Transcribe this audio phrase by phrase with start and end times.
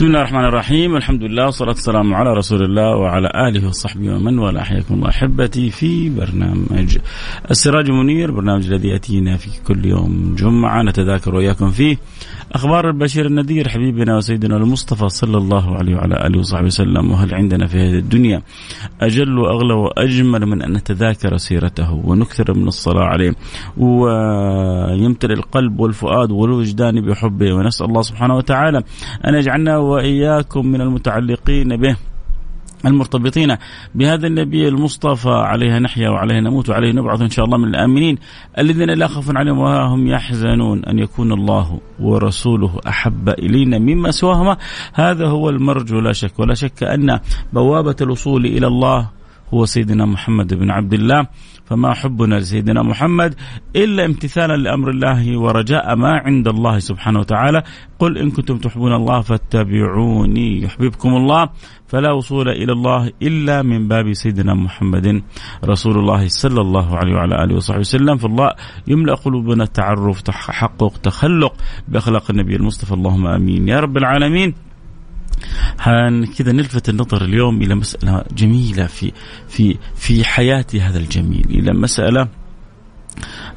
[0.00, 0.96] بسم الله الرحمن الرحيم.
[0.96, 4.62] الحمد لله والصلاة والسلام على رسول الله وعلى آله وصحبه ومن والاه.
[4.62, 6.98] حياكم الله أحبتي في برنامج
[7.50, 10.82] السراج منير برنامج الذي يأتينا في كل يوم جمعة.
[10.82, 11.96] نتذاكر وإياكم فيه
[12.52, 17.10] أخبار البشير النذير حبيبنا وسيدنا المصطفى صلى الله عليه وعلى آله وصحبه وسلم.
[17.10, 18.42] وهل عندنا في هذه الدنيا
[19.00, 23.34] أجل وأغلى وأجمل من أن نتذاكر سيرته ونكثر من الصلاة عليه؟
[23.76, 27.52] ويمتلئ القلب والفؤاد والوجدان بحبه.
[27.52, 28.82] ونسأل الله سبحانه وتعالى
[29.28, 31.96] أن يجعلنا وإياكم من المتعلقين به
[32.86, 33.56] المرتبطين
[33.94, 38.18] بهذا النبي المصطفى عليها نحيا وعليه نموت وعليه نبعث إن شاء الله من الآمنين
[38.58, 44.56] الذين لا خوف عليهم ولا هم يحزنون أن يكون الله ورسوله أحب إلينا مما سواهما.
[44.94, 47.20] هذا هو المرجو لا شك ولا شك أن
[47.52, 49.19] بوابة الوصول إلى الله
[49.54, 51.26] هو سيدنا محمد بن عبد الله.
[51.66, 53.34] فما حبنا لسيدنا محمد
[53.76, 57.62] إلا امتثالا لأمر الله ورجاء ما عند الله سبحانه وتعالى.
[57.98, 61.48] قل إن كنتم تحبون الله فاتبعوني يحببكم الله.
[61.86, 65.22] فلا وصول إلى الله إلا من باب سيدنا محمد
[65.64, 68.16] رسول الله صلى الله عليه وعلى آله وصحبه وسلم.
[68.16, 68.50] فالله
[68.88, 71.54] يملأ قلوبنا تعرف تحقق تخلق
[71.88, 72.94] بأخلاق النبي المصطفى.
[72.94, 73.68] اللهم آمين.
[73.68, 74.69] يا رب العالمين.
[76.38, 79.12] كذا نلفت النظر اليوم إلى مسألة جميلة في
[79.48, 82.28] في في حياة هذا الجميل إلى مسألة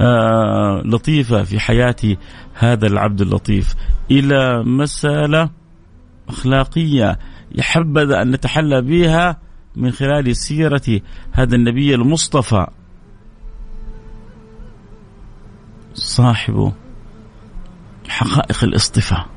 [0.02, 2.18] آه لطيفة في حياة
[2.54, 3.76] هذا العبد اللطيف
[4.12, 5.50] إلى مسألة
[6.30, 7.20] أخلاقية
[7.56, 9.38] يحبذ أن نتحلى بها
[9.76, 11.02] من خلال سيرة
[11.32, 12.68] هذا النبي المصطفى.
[15.94, 16.74] صاحب
[18.08, 19.33] حقائق الاصطفاء.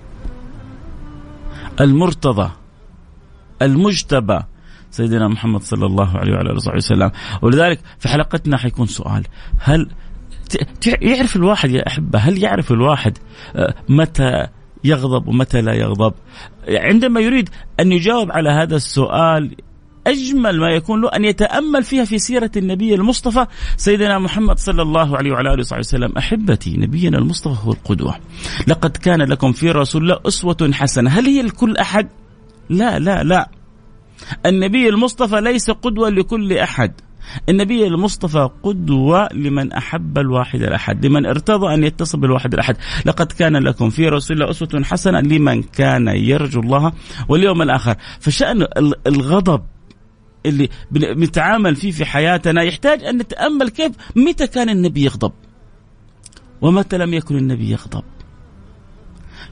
[1.81, 2.51] المرتضى
[3.63, 4.41] المجتبى.
[4.91, 7.11] سيدنا محمد صلى الله عليه وعلى آله وصحبه وسلم.
[7.43, 9.25] ولذلك في حلقتنا حيكون سؤال.
[9.59, 9.91] هل
[11.03, 13.19] يعرف الواحد يا أحبة هل يعرف الواحد
[13.89, 14.47] متى
[14.85, 16.15] يغضب ومتى لا يغضب؟
[16.69, 17.49] عندما يريد
[17.81, 19.57] أن يجاوب على هذا السؤال
[20.07, 23.47] أجمل ما يكون له أن يتأمل فيها في سيرة النبي المصطفى
[23.77, 26.13] سيدنا محمد صلى الله عليه وعلى آله وصحبه وسلم.
[26.19, 28.15] أحبتي نبينا المصطفى هو القدوة.
[28.67, 31.11] لقد كان لكم في رسول الله أسوة حسنة.
[31.11, 32.09] هل هي لكل أحد؟
[32.71, 33.51] لا لا لا.
[34.47, 36.93] النبي المصطفى ليس قدوة لكل أحد.
[37.49, 42.77] النبي المصطفى قدوة لمن أحب الواحد الأحد لمن ارتضى أن يتصل بالواحد الأحد.
[43.07, 46.93] لقد كان لكم في رسول الله أسوة حسنة لمن كان يرجو الله
[47.29, 47.95] واليوم الآخر.
[48.21, 48.67] فشأن
[49.07, 49.63] الغضب
[50.47, 55.33] اللي بنتعامل فيه في حياتنا يحتاج أن نتأمل كيف متى كان النبي يغضب
[56.61, 58.05] ومتى لم يكن النبي يغضب.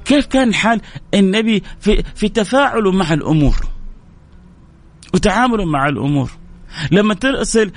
[0.04, 0.80] كيف كان حال
[1.14, 3.56] النبي في في تفاعله مع الأمور
[5.14, 6.30] وتعامله مع الأمور.
[6.90, 7.72] لما ترسل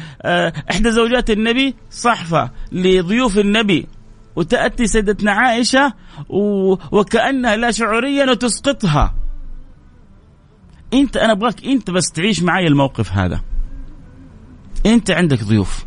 [0.71, 3.87] إحدى زوجات النبي صحفة لضيوف النبي
[4.35, 5.93] وتأتي سيدتنا عائشة
[6.91, 9.15] وكأنها لا شعوريا وتسقطها.
[10.93, 13.41] انت أنا ابغاك انت بس تعيش معي الموقف هذا.
[14.85, 15.85] انت عندك ضيوف.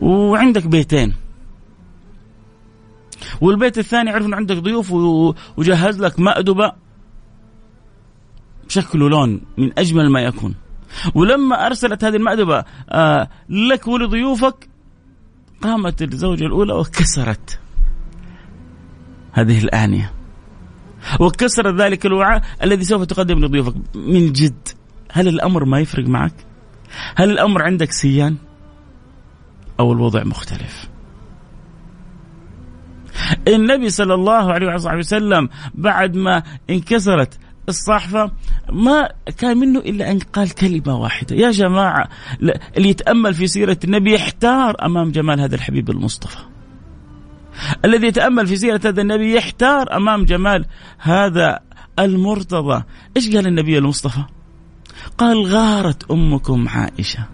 [0.00, 1.14] وعندك بيتين.
[3.40, 4.92] والبيت الثاني يعرف انه عندك ضيوف
[5.56, 6.72] وجهز لك مأدبة.
[8.68, 10.54] شكل ولون من أجمل ما يكون.
[11.14, 14.68] ولما أرسلت هذه المأدبة آه لك ولضيوفك
[15.62, 17.60] قامت الزوجة الأولى وكسرت
[19.32, 20.13] هذه الآنية.
[21.20, 23.74] وكسرت ذلك الوعاء الذي سوف تقدم لضيوفك.
[23.94, 24.68] من جد
[25.12, 26.34] هل الأمر ما يفرق معك؟
[27.16, 28.36] هل الأمر عندك سيان؟
[29.80, 30.88] أو الوضع مختلف؟
[33.48, 38.32] النبي صلى الله عليه وسلم بعد ما انكسرت الصحفة
[38.72, 39.08] ما
[39.38, 41.36] كان منه إلا أن قال كلمة واحدة.
[41.36, 42.08] يا جماعة
[42.76, 46.38] اللي يتأمل في سيرة النبي يحتار أمام جمال هذا الحبيب المصطفى.
[47.84, 50.66] الذي يتأمل في سيرة هذا النبي يحتار أمام جمال
[50.98, 51.60] هذا
[51.98, 52.84] المرتضى.
[53.16, 54.22] إيش قال النبي المصطفى؟
[55.18, 57.24] قال غارت أمكم عائشة.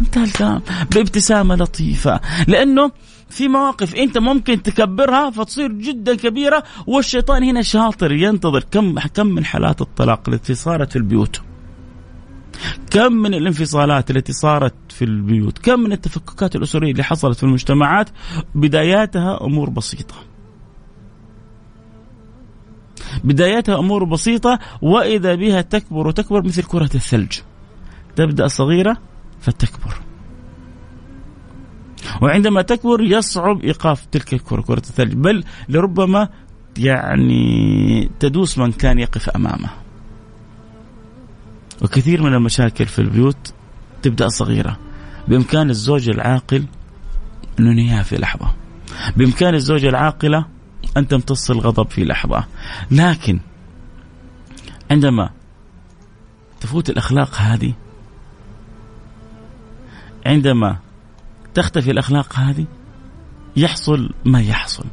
[0.00, 0.62] انتهى الكلام
[0.94, 2.20] بابتسامة لطيفة.
[2.48, 2.90] لأنه
[3.30, 9.44] في مواقف أنت ممكن تكبرها فتصير جدا كبيرة والشيطان هنا شاطر ينتظر كم كم من
[9.44, 11.40] حالات الطلاق التي صارت في البيوت.
[12.90, 18.10] كم من الانفصالات التي صارت في البيوت؟ كم من التفككات الأسرية اللي حصلت في المجتمعات؟
[18.54, 20.14] بداياتها أمور بسيطة.
[23.24, 27.38] بداياتها أمور بسيطة وإذا بها تكبر وتكبر مثل كرة الثلج.
[28.16, 28.96] تبدأ صغيرة
[29.40, 29.94] فتكبر.
[32.22, 35.14] وعندما تكبر يصعب إيقاف تلك الكرة كرة الثلج.
[35.14, 36.28] بل لربما
[36.78, 39.79] يعني تدوس من كان يقف أمامه.
[41.82, 43.54] وكثير من المشاكل في البيوت
[44.02, 44.78] تبدأ صغيرة.
[45.28, 46.64] بإمكان الزوج العاقل
[47.60, 48.54] ان ينهيها في لحظة.
[49.16, 50.46] بإمكان الزوجه العاقلة
[50.96, 52.44] أن تمتص الغضب في لحظة.
[52.90, 53.40] لكن
[54.90, 55.30] عندما
[56.60, 57.72] تفوت الأخلاق هذه
[60.26, 60.78] عندما
[61.54, 62.66] تختفي الأخلاق هذه
[63.56, 64.84] يحصل ما يحصل.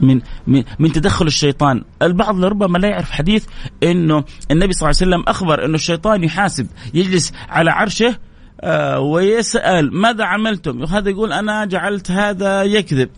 [0.00, 3.46] من من من تدخل الشيطان، البعض لربما لا يعرف حديث
[3.82, 8.16] إنه النبي صلى الله عليه وسلم أخبر إنه الشيطان يحاسب يجلس على عرشه
[8.60, 13.10] آه ويسأل ماذا عملتم؟ هذا يقول أنا جعلت هذا يكذب.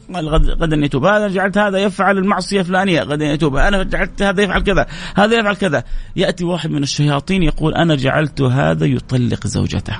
[0.60, 3.02] غدا يتوب، هذا جعلت هذا يفعل المعصية الفلانية.
[3.02, 4.86] غدا يتوب، أنا جعلت هذا يفعل كذا،
[5.16, 5.84] هذا يفعل كذا،
[6.16, 9.96] يأتي واحد من الشياطين يقول أنا جعلت هذا يطلق زوجته.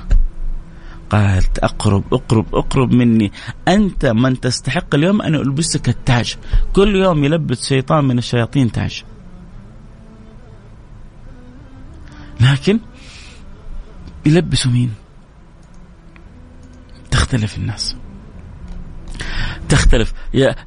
[1.11, 3.31] قالت أقرب أقرب أقرب مني.
[3.67, 6.37] أنت من تستحق اليوم أن ألبسك التاج.
[6.73, 9.03] كل يوم يلبس شيطان من الشياطين تاج.
[12.41, 12.79] لكن
[14.25, 14.93] يلبسوا مين؟
[17.11, 17.95] تختلف الناس.
[19.69, 20.13] تختلف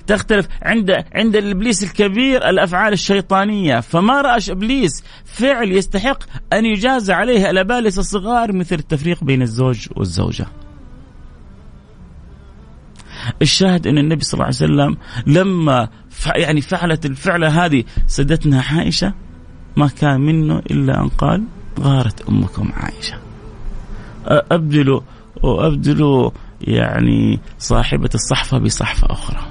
[0.07, 6.19] تختلف عند عند الإبليس الكبير الأفعال الشيطانية فما راى إبليس فعل يستحق
[6.53, 10.47] أن يجازى عليه الابالسه الصغار مثل التفريق بين الزوج والزوجة.
[13.43, 15.89] الشاهد أن النبي صلى الله عليه وسلم لما
[16.37, 19.15] يعني فعلت الفعله هذه سدتنا عائشة
[19.77, 21.45] ما كان منه إلا أن قال
[21.81, 23.19] غارت أمكم عائشة.
[24.27, 25.01] أبدلوا
[25.43, 26.31] وابدلوا
[26.67, 29.47] يعني صاحبة الصحفة بصحفة أخرى.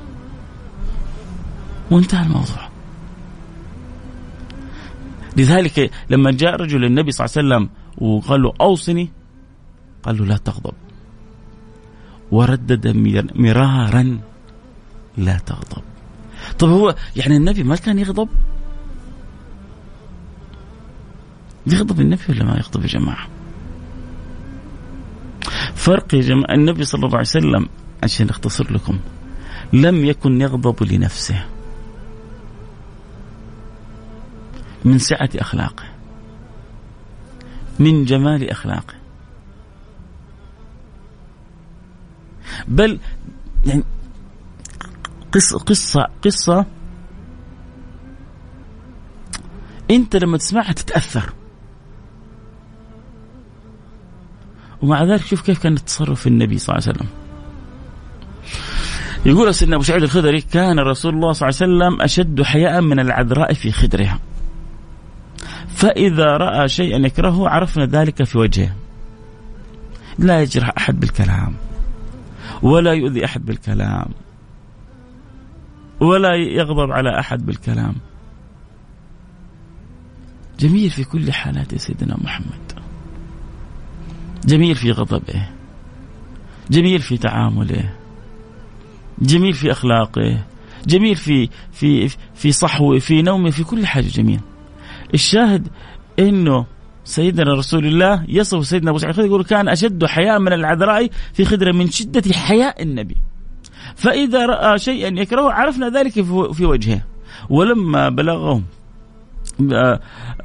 [1.91, 2.69] وانتهى الموضوع.
[5.37, 7.69] لذلك لما جاء رجل للنبي صلى الله عليه وسلم
[8.07, 9.09] وقال له أوصني
[10.03, 10.73] قال له لا تغضب.
[12.31, 12.87] وردد
[13.35, 14.19] مرارا
[15.17, 15.83] لا تغضب.
[16.59, 18.29] طب هو يعني النبي ما كان يغضب؟
[21.67, 23.32] يغضب النبي ولا ما يغضب يا جماعة؟
[25.75, 27.69] فرق يا جماعة النبي صلى الله عليه وسلم
[28.03, 28.99] عشان أختصر لكم
[29.73, 31.45] لم يكن يغضب لنفسه
[34.85, 35.83] من سعة أخلاقه
[37.79, 38.93] من جمال أخلاقه.
[42.67, 42.99] بل
[43.65, 43.83] يعني
[45.31, 46.65] قصة قصة قصة
[49.91, 51.33] أنت لما تسمعها تتأثر.
[54.83, 57.09] ومع ذلك شوف كيف كان تصرف النبي صلى الله عليه وسلم.
[59.25, 62.99] يقول سيدنا أبو سعيد الخدري كان رسول الله صلى الله عليه وسلم أشد حياء من
[62.99, 64.19] العذراء في خدرها.
[65.67, 68.75] فإذا رأى شيئا يكرهه عرفنا ذلك في وجهه.
[70.19, 71.53] لا يجرح أحد بالكلام
[72.61, 74.05] ولا يؤذي أحد بالكلام
[75.99, 77.95] ولا يغضب على أحد بالكلام.
[80.59, 82.72] جميل في كل حالات سيدنا محمد.
[84.45, 85.47] جميل في غضبه
[86.71, 87.89] جميل في تعامله
[89.21, 90.39] جميل في أخلاقه
[90.87, 94.39] جميل في في في صحوه في نومه في كل حاجة جميل.
[95.13, 95.67] الشاهد
[96.19, 96.65] إنه
[97.05, 101.71] سيدنا رسول الله يصف سيدنا أبو سعيد يقول كان أشد حياء من العذراء في خدرة
[101.71, 103.15] من شدة حياء النبي.
[103.95, 106.11] فإذا رأى شيئا يكرهه عرفنا ذلك
[106.53, 107.01] في وجهه.
[107.49, 108.63] ولما بلغهم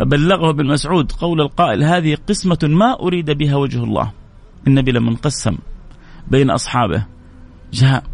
[0.00, 4.12] بلغه ابن مسعود قول القائل هذه قسمة ما أريد بها وجه الله.
[4.66, 5.58] النبي لما انقسم
[6.30, 7.06] بين أصحابه
[7.72, 8.04] جاء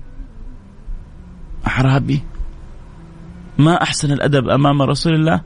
[1.67, 2.23] أعرابي
[3.59, 5.41] ما أحسن الأدب أمام رسول الله؟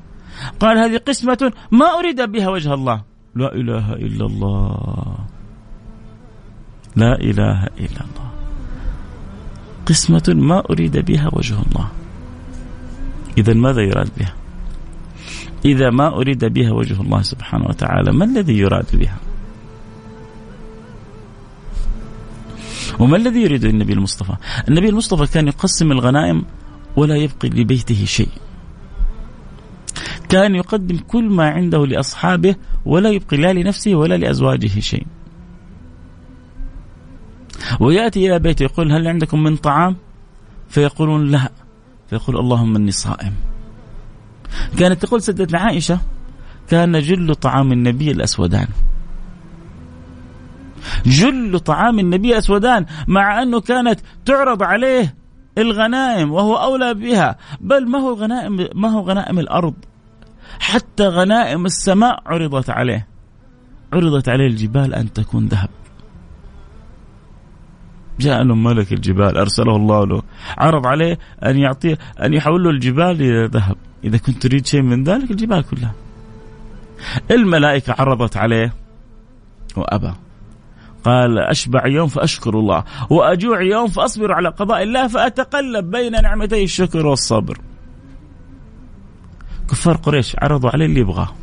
[0.60, 3.02] قال هذه قسمة ما أريد بها وجه الله.
[3.34, 5.18] لا إله إلا الله.
[6.96, 8.28] لا إله إلا الله.
[9.86, 11.88] قسمة ما أريد بها وجه الله.
[13.38, 14.34] إذا ماذا يراد بها؟
[15.64, 19.16] إذا ما أريد بها وجه الله سبحانه وتعالى ما الذي يراد بها؟
[22.98, 24.32] وما الذي يريد النبي المصطفى؟
[24.68, 26.44] النبي المصطفى كان يقسم الغنائم
[26.96, 28.28] ولا يبقي لبيته شيء.
[30.28, 35.06] كان يقدم كل ما عنده لأصحابه ولا يبقي لا لنفسه ولا لأزواجه شيء.
[37.80, 39.96] ويأتي إلى بيته يقول هل عندكم من طعام؟
[40.68, 41.52] فيقولون لا.
[42.10, 43.47] فيقول اللهم إني صائم.
[44.78, 46.00] كانت تقول سيدتنا عائشه
[46.68, 48.66] كان جل طعام النبي الأسودان.
[51.06, 55.14] جل طعام النبي اسودان مع أنه كانت تعرض عليه
[55.58, 59.74] الغنائم وهو أولى بها بل ما هو غنائم ما هو غنائم الأرض؟
[60.60, 63.06] حتى غنائم السماء عرضت عليه.
[63.92, 65.68] عرضت عليه الجبال أن تكون ذهب.
[68.20, 70.22] جاء له ملك الجبال أرسله الله له.
[70.58, 75.04] عرض عليه أن يعطيه أن يحول له الجبال إلى ذهب إذا كنت تريد شيء من
[75.04, 75.94] ذلك الجبال كلها
[77.30, 78.74] الملائكة عرضت عليه.
[79.76, 80.12] وأبى.
[81.04, 82.84] قال أشبع يوم فأشكر الله.
[83.10, 87.58] وأجوع يوم فأصبر على قضاء الله فأتقلب بين نعمتي الشكر والصبر.
[89.70, 91.34] كفار قريش عرضوا عليه اللي يبغاه.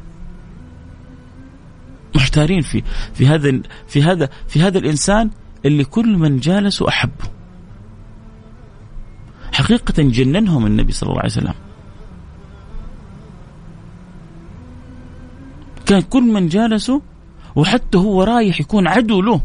[2.16, 2.84] محتارين في
[3.14, 5.30] في هذا في هذا في هذا الإنسان
[5.66, 7.26] اللي كل من جالسوا أحبه.
[9.54, 11.65] حقيقة جننهم النبي صلى الله عليه وسلم.
[15.86, 17.02] كان كل من جالسه
[17.56, 19.42] وحتى هو رايح يكون عدو له.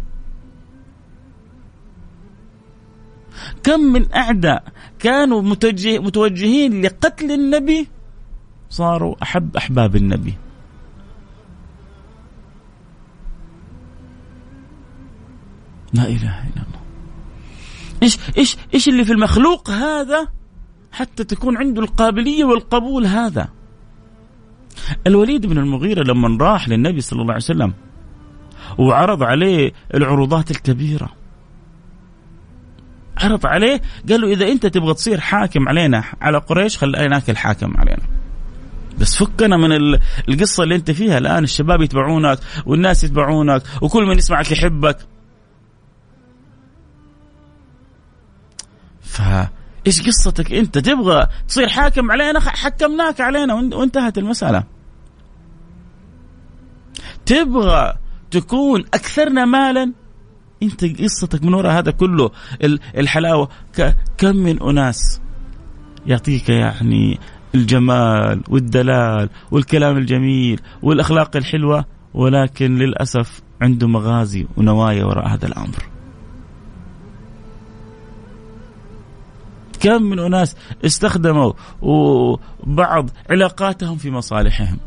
[3.63, 4.65] كم من أعداء
[4.99, 7.89] كانوا متوجه متوجهين لقتل النبي
[8.71, 10.35] صاروا أحب أحباب النبي.
[15.93, 16.81] لا إله إلا الله.
[18.03, 20.29] إيش إيش إيش اللي في المخلوق هذا
[20.93, 23.49] حتى تكون عنده القابلية والقبول هذا؟
[25.07, 27.73] الوليد بن المغيرة لما راح للنبي صلى الله عليه وسلم
[28.79, 31.09] وعرض عليه العروضات الكبيرة
[33.19, 38.03] عرض عليه قال له إذا أنت تبغى تصير حاكم علينا على قريش خليناك الحاكم علينا.
[38.99, 44.53] بس فكنا من القصة اللي أنت فيها الآن الشباب يتبعونك والناس يتبعونك وكل من يسمعك
[44.53, 44.97] يحبك.
[49.85, 54.65] فايش قصتك أنت؟ تبغى تصير حاكم علينا؟ حكمناك علينا وانتهت المسألة.
[57.27, 57.95] تبغى
[58.31, 59.93] تكون أكثرنا مالا؟
[60.63, 62.31] أنت قصتك من وراء هذا كله
[62.97, 63.49] الحلاوة.
[64.19, 65.21] كم من أناس
[66.07, 67.19] يعطيك يعني
[67.55, 71.85] الجمال والدلال والكلام الجميل والأخلاق الحلوة
[72.15, 75.90] ولكن للأسف عنده مغازي ونوايا وراء هذا الأمر.
[79.81, 81.53] كم من أناس استخدموا
[82.65, 84.79] بعض علاقاتهم في مصالحهم.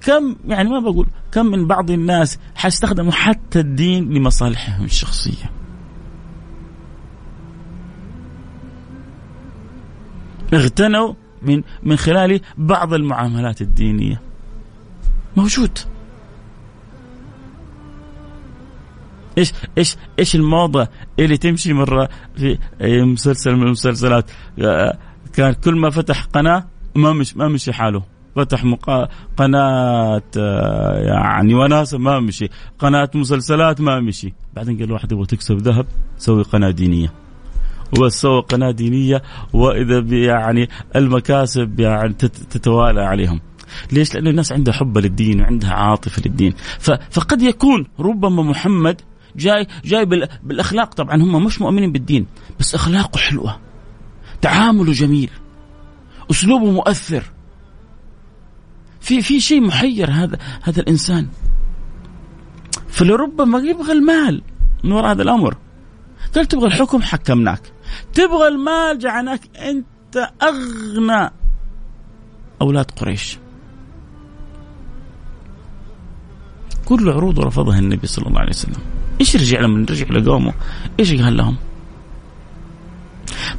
[0.00, 5.50] كم يعني ما بقول كم من بعض الناس حيستخدموا حتى الدين لمصالحهم الشخصية.
[10.54, 14.20] اغتنوا من من خلال بعض المعاملات الدينية.
[15.36, 15.78] موجود.
[19.38, 24.98] إيش إيش إيش الموضة اللي تمشي مرة في مسلسل من المسلسلات؟ آه،
[25.32, 26.64] كان كل ما فتح قناة
[26.94, 28.02] ما مش ما مشي حاله.
[28.36, 29.08] فتح مقا...
[29.36, 32.48] قناة آه، يعني وناسة ما مشي.
[32.78, 34.34] قناة مسلسلات ما مشي.
[34.56, 35.86] بعدين قال واحد يبغى تكسب ذهب
[36.18, 37.12] سوي قناة دينية.
[37.98, 42.12] وسوى قناة دينية وإذا يعني المكاسب يعني
[42.50, 43.40] تتوالى عليهم.
[43.92, 46.54] ليش؟ لأن الناس عندها حب للدين وعندها عاطفة للدين.
[47.10, 49.00] فقد يكون ربما محمد
[49.36, 50.04] جاي جاي
[50.42, 50.94] بالأخلاق.
[50.94, 52.26] طبعا هم مش مؤمنين بالدين
[52.60, 53.60] بس أخلاقه حلوة.
[54.40, 55.30] تعامله جميل.
[56.30, 57.22] أسلوبه مؤثر.
[59.00, 61.28] في في شيء محير هذا هذا الإنسان.
[62.88, 64.42] فلربما يبغى المال
[64.84, 65.56] من وراء هذا الأمر.
[66.34, 67.72] قال تبغى الحكم؟ حكمناك.
[68.14, 71.30] تبغى المال؟ جعلناك أنت أغنى
[72.62, 73.38] أولاد قريش.
[76.84, 78.82] كل عروض رفضها النبي صلى الله عليه وسلم.
[79.20, 80.52] إيش رجع لما رجع لقومه.
[81.00, 81.56] إيش قال لهم؟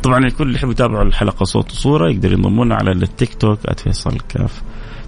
[0.03, 4.61] طبعا الكل اللي يحب يتابعوا الحلقة صوت وصورة يقدر ينضمون على التيك توك @فيصل كاف.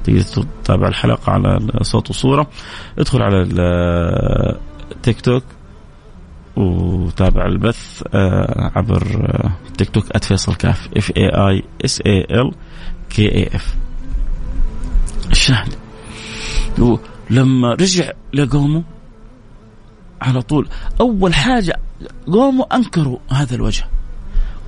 [0.03, 2.47] تقدر تتابع الحلقة على صوت وصورة.
[2.99, 3.41] ادخل على
[4.91, 5.43] التيك توك
[6.55, 9.03] وتابع البث آه، عبر
[9.77, 10.89] تيك توك @فيصل كاف.
[10.97, 12.51] F A I S A L
[13.09, 13.75] K A F
[15.31, 15.73] الشاهد.
[17.29, 18.83] لما رجع لقومه
[20.21, 20.69] على طول.
[21.01, 21.79] أول حاجة
[22.33, 23.87] قاموا أنكروا هذا الوجه.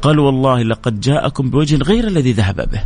[0.01, 2.83] قال والله لقد جاءكم بوجه غير الذي ذهب به.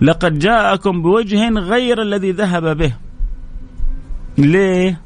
[0.00, 2.94] لقد جاءكم بوجه غير الذي ذهب به.
[4.38, 5.00] ليه؟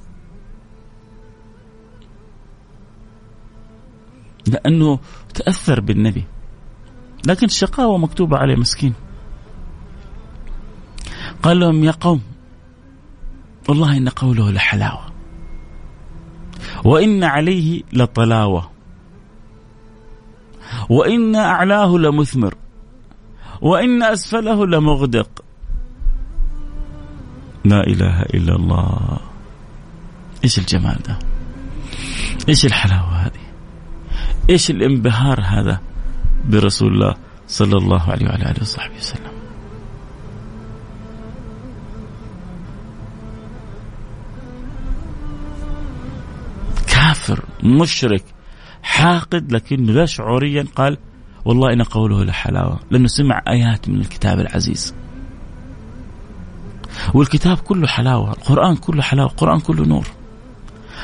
[4.47, 4.99] لأنه
[5.35, 6.25] تأثر بالنبي.
[7.27, 8.95] لكن الشقاوة مكتوبة عليه مسكين.
[11.43, 12.23] قال لهم يا قوم
[13.69, 15.12] والله إن قوله لحلاوة.
[16.85, 18.71] وإن عليه لطلاوة.
[20.89, 22.55] وإن أعلاه لمثمر.
[23.61, 25.45] وإن أسفله لمغدق.
[27.65, 29.19] لا إله إلا الله.
[30.45, 31.19] إيش الجمال ده؟
[32.49, 33.43] إيش الحلاوة هذه؟
[34.51, 35.81] إيش الانبهار هذا
[36.49, 37.15] برسول الله
[37.49, 39.32] صلى الله عليه وعلى آله وصحبه وسلم؟
[47.03, 48.25] كافر مشرك
[48.83, 50.99] حاقد لكنه لا شعوريا قال
[51.45, 54.95] والله إن قوله لحلاوة لأنه سمع آيات من الكتاب العزيز.
[57.15, 60.07] والكتاب كله حلاوة القرآن كله حلاوة القرآن كله نور.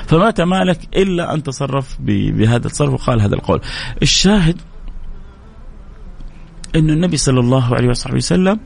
[0.07, 3.61] فما تمالك إلا أن تصرف بهذا التصرف وقال هذا القول.
[4.03, 4.61] الشاهد
[6.77, 8.61] أن النبي صلى الله عليه وصحبه وسلم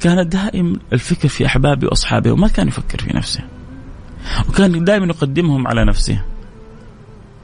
[0.00, 3.44] كان دائم الفكر في أحبابه وأصحابه وما كان يفكر في نفسه
[4.48, 6.22] وكان دائما يقدمهم على نفسه.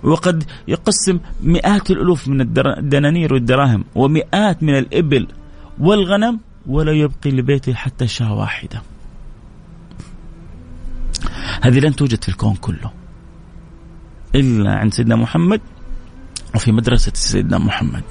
[0.05, 5.29] وقد يقسم مئات الألوف من الدنانير والدراهم ومئات من الإبل
[5.79, 8.83] والغنم ولا يبقي لبيته حتى شاة واحدة.
[11.63, 12.91] هذه لن توجد في الكون كله
[14.35, 15.61] إلا عند سيدنا محمد
[16.55, 18.03] وفي مدرسة سيدنا محمد.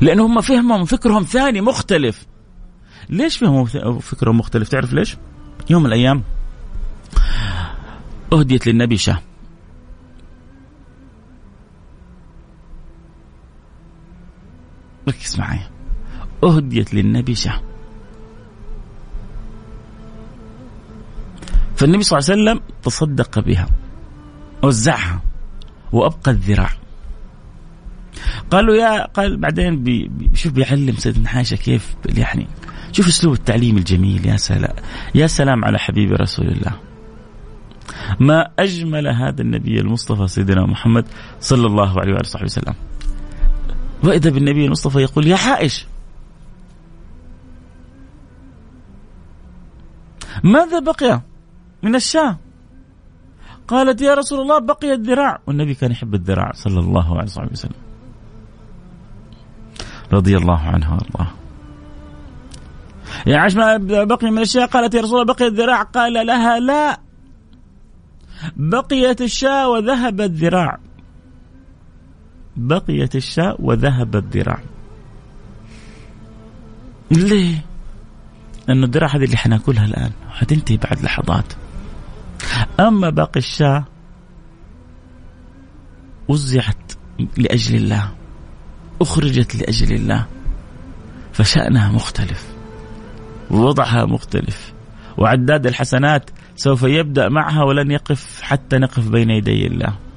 [0.00, 2.26] لأنه هم فهمهم فكرهم ثاني مختلف.
[3.10, 3.66] ليش فهموا
[4.00, 5.16] فكرهم مختلف؟ تعرف ليش؟
[5.70, 6.22] يوم من الأيام
[8.32, 9.27] أهديت للنبي شاة.
[15.08, 15.60] ركز معي
[16.44, 17.60] أهديت للنبي شاه
[21.76, 23.66] فالنبي صلى الله عليه وسلم تصدق بها
[24.62, 25.22] وزعها
[25.92, 26.70] وأبقى الذراع.
[28.50, 32.46] قالوا يا قال بعدين بي شوف بيعلم سيدنا حاشا كيف يعني.
[32.92, 34.74] شوف أسلوب التعليم الجميل يا سلام
[35.14, 36.72] يا سلام على حبيب رسول الله.
[38.20, 41.04] ما أجمل هذا النبي المصطفى سيدنا محمد
[41.40, 42.74] صلى الله عليه وآله وسلم.
[44.04, 45.86] وإذا بالنبي المصطفى يقول يا حائش.
[50.44, 51.20] ماذا بقي
[51.82, 52.38] من الشاة
[53.68, 55.38] قالت يا رسول الله بقي الذراع.
[55.46, 57.72] والنبي كان يحب الذراع صلى الله عليه وسلم.
[60.12, 61.32] رضي الله عنها وأرضاه.
[63.26, 65.82] يا عاش ما بقي من الشاة قالت يا رسول الله بقي الذراع.
[65.82, 67.00] قال لها لا.
[68.56, 70.78] بقيت الشاة وذهب الذراع.
[72.58, 74.60] بقيت الشاة وذهب الذراع.
[77.10, 77.64] ليه؟
[78.68, 80.10] لأنه الذراع هذه اللي حناكلها الآن.
[80.30, 81.52] حتنتهي بعد لحظات.
[82.80, 83.84] أما باقي الشاة
[86.28, 86.92] وزعت
[87.36, 88.12] لأجل الله.
[89.00, 90.26] أخرجت لأجل الله.
[91.32, 92.46] فشأنها مختلف.
[93.50, 94.72] ووضعها مختلف.
[95.18, 100.07] وعداد الحسنات سوف يبدأ معها ولن يقف حتى نقف بين يدي الله.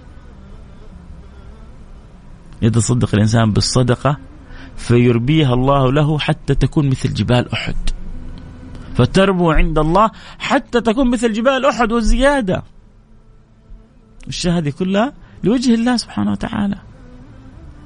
[2.62, 4.18] يتصدق الإنسان بالصدقة
[4.78, 7.76] فيربيها الله له حتى تكون مثل جبال أحد.
[8.96, 12.64] فتربو عند الله حتى تكون مثل جبال أحد والزيادة.
[14.28, 16.78] الشهادة هذه كلها لوجه الله سبحانه وتعالى.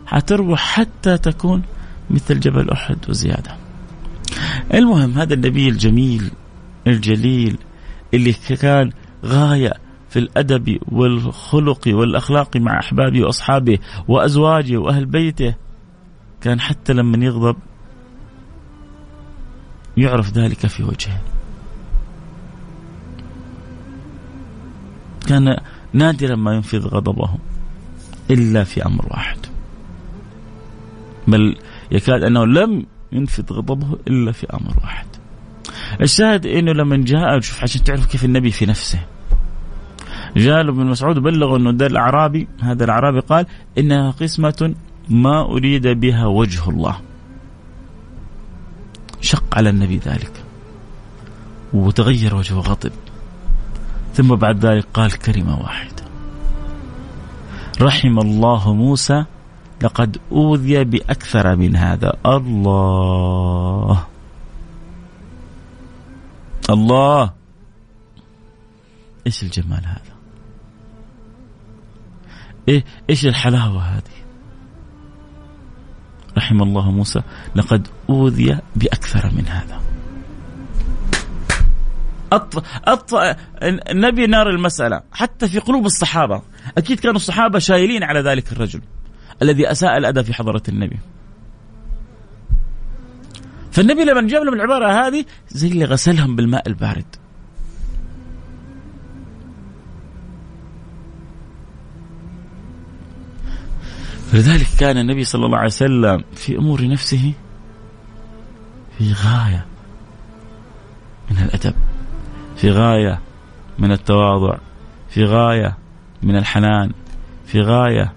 [0.05, 1.63] حتربو حتى تكون
[2.09, 3.55] مثل جبل أحد وزيادة.
[4.73, 6.31] المهم هذا النبي الجميل
[6.87, 7.57] الجليل
[8.13, 8.91] اللي كان
[9.25, 9.73] غاية
[10.15, 15.55] في الأدب والخلق والأخلاق مع أحبابه وأصحابه وأزواجه وأهل بيته
[16.41, 17.55] كان حتى لما يغضب
[19.97, 21.21] يعرف ذلك في وجهه.
[25.27, 25.57] كان
[25.93, 27.29] نادرا ما ينفذ غضبه
[28.31, 29.37] إلا في أمر واحد.
[31.27, 31.55] بل
[31.91, 35.07] يكاد أنه لم ينفذ غضبه إلا في أمر واحد.
[36.01, 39.14] الشاهد أنه لما جاء شوف عشان تعرف كيف النبي في نفسه.
[40.35, 43.45] جاء ابن مسعود بلغ أنه ده الأعرابي هذا الأعرابي قال
[43.77, 44.75] إنها قسمة
[45.09, 46.99] ما أريد بها وجه الله.
[49.21, 50.43] شق على النبي ذلك.
[51.73, 52.91] وتغير وجهه غضب
[54.13, 56.03] ثم بعد ذلك قال كلمة واحدة.
[57.81, 59.25] رحم الله موسى
[59.81, 62.13] لقد أوذي بأكثر من هذا.
[62.25, 64.05] الله.
[66.69, 67.33] الله.
[69.27, 70.14] إيش الجمال هذا؟
[72.67, 74.15] إيه إيش الحلاوة هذه؟
[76.37, 77.21] رحم الله موسى
[77.55, 79.81] لقد أوذي بأكثر من هذا.
[82.31, 82.63] أط...
[82.85, 83.37] أط...
[83.63, 86.41] النبي نار المسألة حتى في قلوب الصحابة.
[86.77, 88.81] أكيد كانوا الصحابة شايلين على ذلك الرجل
[89.41, 90.97] الذي أساء الأدب في حضرة النبي.
[93.71, 97.15] فالنبي لما جاب لهم العبارة هذه زي اللي غسلهم بالماء البارد.
[104.31, 107.33] فلذلك كان النبي صلى الله عليه وسلم في أمور نفسه
[108.97, 109.65] في غاية
[111.31, 111.73] من الأدب
[112.55, 113.19] في غاية
[113.79, 114.57] من التواضع
[115.09, 115.77] في غاية
[116.23, 116.91] من الحنان
[117.45, 118.13] في غاية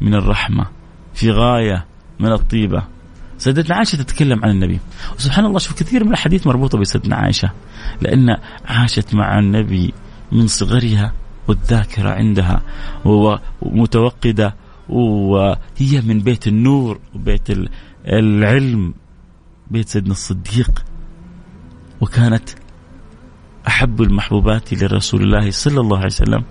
[0.00, 0.66] من الرحمة
[1.14, 1.86] في غاية
[2.20, 2.82] من الطيبة.
[3.38, 4.80] سيدتنا عائشة تتكلم عن النبي.
[5.18, 7.50] وسبحان الله شوف كثير من الأحاديث مربوطة بسيدتنا عائشة
[8.00, 9.94] لأن عاشت مع النبي
[10.32, 11.12] من صغرها
[11.48, 12.62] والذاكرة عندها
[13.62, 14.54] ومتوقده
[14.90, 17.48] وهي من بيت النور وبيت
[18.06, 18.94] العلم
[19.70, 20.84] بيت سيدنا الصديق.
[22.00, 22.48] وكانت
[23.68, 26.44] أحب المحبوبات لرسول الله صلى الله عليه وسلم.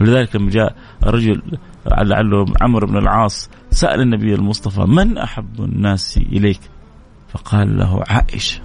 [0.00, 1.42] ولذلك لما جاء رجل
[1.86, 6.60] لعله عمرو بن العاص سأل النبي المصطفى من أحب الناس إليك؟
[7.28, 8.60] فقال له عائشة.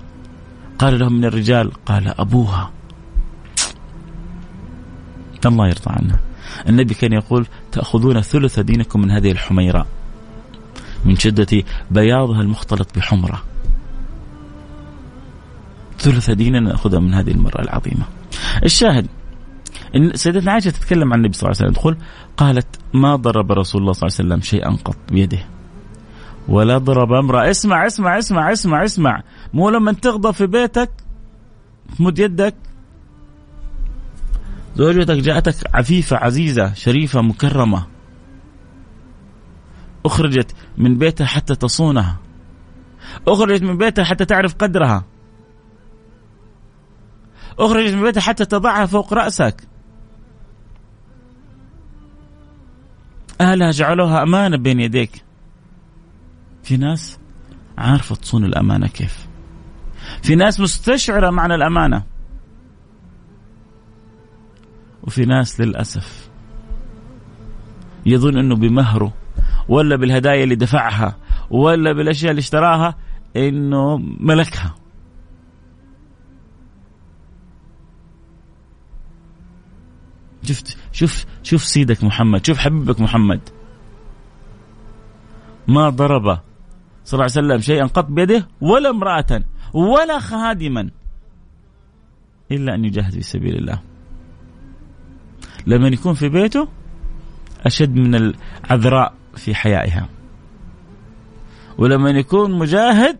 [0.79, 2.71] قال له من الرجال؟ قال أبوها.
[5.45, 6.19] الله يرضى عنها
[6.69, 9.87] النبي كان يقول تأخذون ثلث دينكم من هذه الحميراء
[11.05, 13.43] من شدة بياضها المختلط بحمرة.
[15.99, 18.05] ثلث ديننا نأخذها من هذه المرأة العظيمة.
[18.63, 19.07] الشاهد
[19.95, 21.97] إن سيدتنا عائشة تتكلم عن النبي صلى الله عليه وسلم تقول
[22.37, 25.45] قالت ما ضرب رسول الله صلى الله عليه وسلم شيئا قط بيده.
[26.47, 27.49] ولا ضرب امرأة.
[27.49, 29.23] اسمع اسمع اسمع اسمع اسمع.
[29.53, 30.89] مو لما تغضب في بيتك
[31.97, 32.55] تمد يدك
[34.75, 37.87] زوجتك جاءتك عفيفة عزيزة شريفة مكرمة.
[40.05, 42.17] أخرجت من بيتها حتى تصونها.
[43.27, 45.05] أخرجت من بيتها حتى تعرف قدرها.
[47.59, 49.67] أخرجت من بيتها حتى تضعها فوق رأسك.
[53.41, 55.23] أهلها جعلوها أمانة بين يديك.
[56.63, 57.19] في ناس
[57.77, 59.27] عارفة تصون الأمانة كيف.
[60.23, 62.10] في ناس مستشعرة معنى الأمانة.
[65.03, 66.29] وفي ناس للأسف
[68.05, 69.13] يظن أنه بمهره
[69.69, 71.17] ولا بالهدايا اللي دفعها
[71.49, 72.95] ولا بالأشياء اللي اشتراها
[73.35, 74.75] أنه ملكها.
[80.43, 83.49] شفت؟ شوف شوف سيدك محمد شوف حبيبك محمد.
[85.67, 86.39] ما ضرب
[87.05, 90.89] صلى الله عليه وسلم شيئا قط بيده ولا امرأة ولا خادما
[92.51, 93.90] إلا أن يجاهد في سبيل الله.
[95.67, 96.67] لما يكون في بيته
[97.65, 100.09] أشد من العذراء في حيائها.
[101.77, 103.17] ولما يكون مجاهد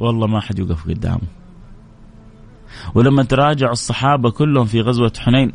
[0.00, 1.28] والله ما حد يوقف قدامه.
[2.94, 5.52] ولما تراجع الصحابة كلهم في غزوة حنين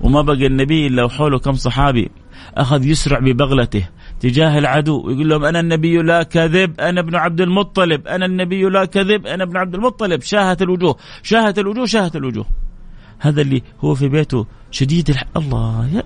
[0.00, 2.10] وما بقى النبي إلا وحوله كم صحابي
[2.54, 3.88] أخذ يسرع ببغلته
[4.20, 8.84] تجاه العدو ويقول لهم أنا النبي لا كذب أنا ابن عبد المطلب أنا النبي لا
[8.84, 12.46] كذب أنا ابن عبد المطلب شاهت الوجوه شاهت الوجوه شاهت الوجوه.
[13.24, 15.24] هذا اللي هو في بيته شديد الح...
[15.36, 16.02] الله يا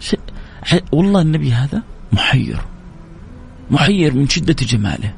[0.00, 0.16] ش...
[0.62, 0.78] ح...
[0.92, 2.60] والله النبي هذا محير
[3.70, 5.14] محير من شدة جماله.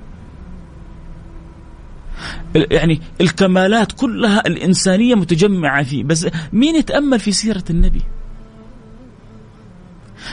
[2.55, 8.03] يعني الكمالات كلها الإنسانية متجمعة فيه بس مين يتأمل في سيرة النبي؟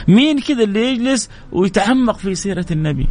[0.08, 3.06] مين كذا اللي يجلس ويتعمق في سيرة النبي؟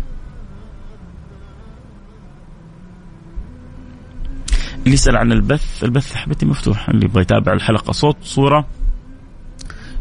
[4.86, 5.84] اللي يسال عن البث.
[5.84, 6.89] البث حبيبتي مفتوح.
[6.89, 8.67] اللي يبغى يتابع الحلقة صوت صورة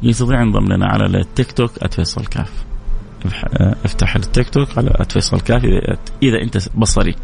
[0.02, 2.52] يستطيع ينضم لنا على التيك توك @فيصل كاف.
[3.84, 5.64] افتح التيك توك على @فيصل كاف.
[6.22, 7.14] اذا أنت بصري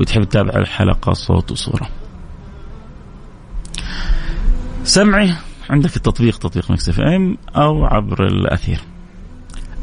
[0.00, 1.88] وتحب تتابع الحلقة صوت وصورة.
[4.84, 5.34] سمعي
[5.70, 8.80] عندك التطبيق تطبيق Mix FM أو عبر الأثير.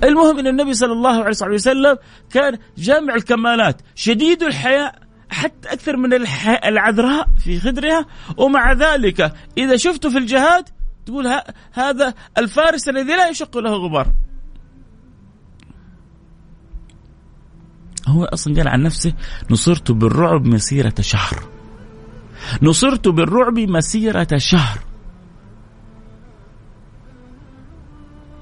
[0.03, 1.97] المهم إن النبي صلى الله عليه وسلم
[2.29, 3.81] كان جامع الكمالات.
[3.95, 6.13] شديد الحياء حتى أكثر من
[6.63, 8.05] العذراء في خدرها.
[8.37, 10.69] ومع ذلك إذا شفته في الجهاد
[11.05, 11.41] تقول
[11.73, 14.13] هذا الفارس الذي لا يشق له غبار.
[18.07, 19.13] هو أصلا قال عن نفسه
[19.49, 21.49] نصرت بالرعب مسيرة شهر.
[22.61, 24.79] نصرت بالرعب مسيرة شهر.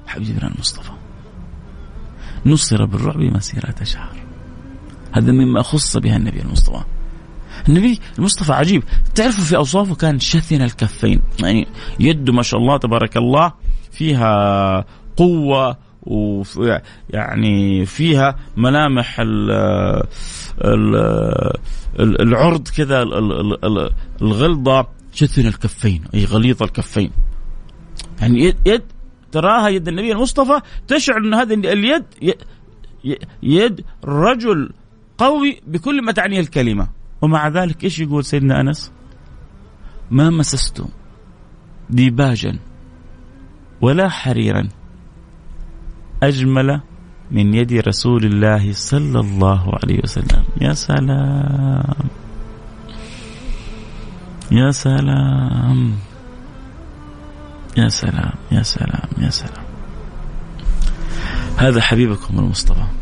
[0.08, 0.91] حبيبنا المصطفى
[2.45, 4.18] نصر بالرعب مسيرة شهر.
[5.12, 6.84] هذا مما خص بها النبي المصطفى.
[7.69, 8.84] النبي المصطفى عجيب.
[9.15, 11.22] تعرفوا في أوصافه كان شثن الكفين.
[11.39, 11.67] يعني
[12.00, 13.54] يده ما شاء الله تبارك الله
[13.91, 14.86] فيها
[15.17, 19.52] قوة ويعني فيها ملامح ال
[20.62, 23.02] ال العرض كذا
[24.22, 24.88] الغلظة.
[25.13, 27.12] شثن الكفين أي غليظ الكفين.
[28.22, 28.84] يعني يد, يد
[29.32, 32.04] تراها يد النبي المصطفى تشعر أن هذه اليد
[33.43, 34.69] يد رجل
[35.19, 36.88] قوي بكل ما تعنيه الكلمة.
[37.21, 38.91] ومع ذلك إيش يقول سيدنا أنس؟
[40.12, 40.84] ما مسست
[41.89, 42.60] ديباجا
[43.82, 44.69] ولا حريرا
[46.23, 46.82] أجمل
[47.32, 50.43] من يد رسول الله صلى الله عليه وسلم.
[50.62, 52.10] يا سلام.
[54.51, 55.97] يا سلام.
[57.77, 58.34] يا سلام.
[58.51, 59.10] يا سلام.
[59.17, 59.65] يا سلام.
[61.58, 62.99] هذا حبيبكم المصطفى.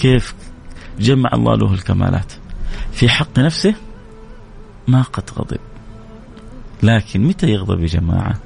[0.00, 0.34] كيف
[0.98, 2.32] جمع الله له الكمالات.
[2.92, 3.74] في حق نفسه
[4.88, 5.60] ما قد غضب.
[6.82, 8.40] لكن متى يغضب يا جماعة؟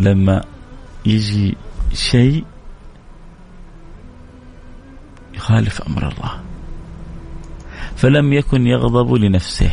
[0.00, 0.44] لما
[1.06, 1.56] يجي
[1.92, 2.44] شيء
[5.34, 6.40] يخالف أمر الله.
[7.96, 9.72] فلم يكن يغضب لنفسه.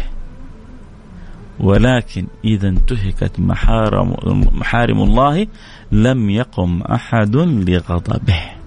[1.59, 4.15] ولكن إذا انتهكت محارم,
[4.59, 5.47] محارم الله
[5.91, 8.62] لم يقم أحد لغضبه.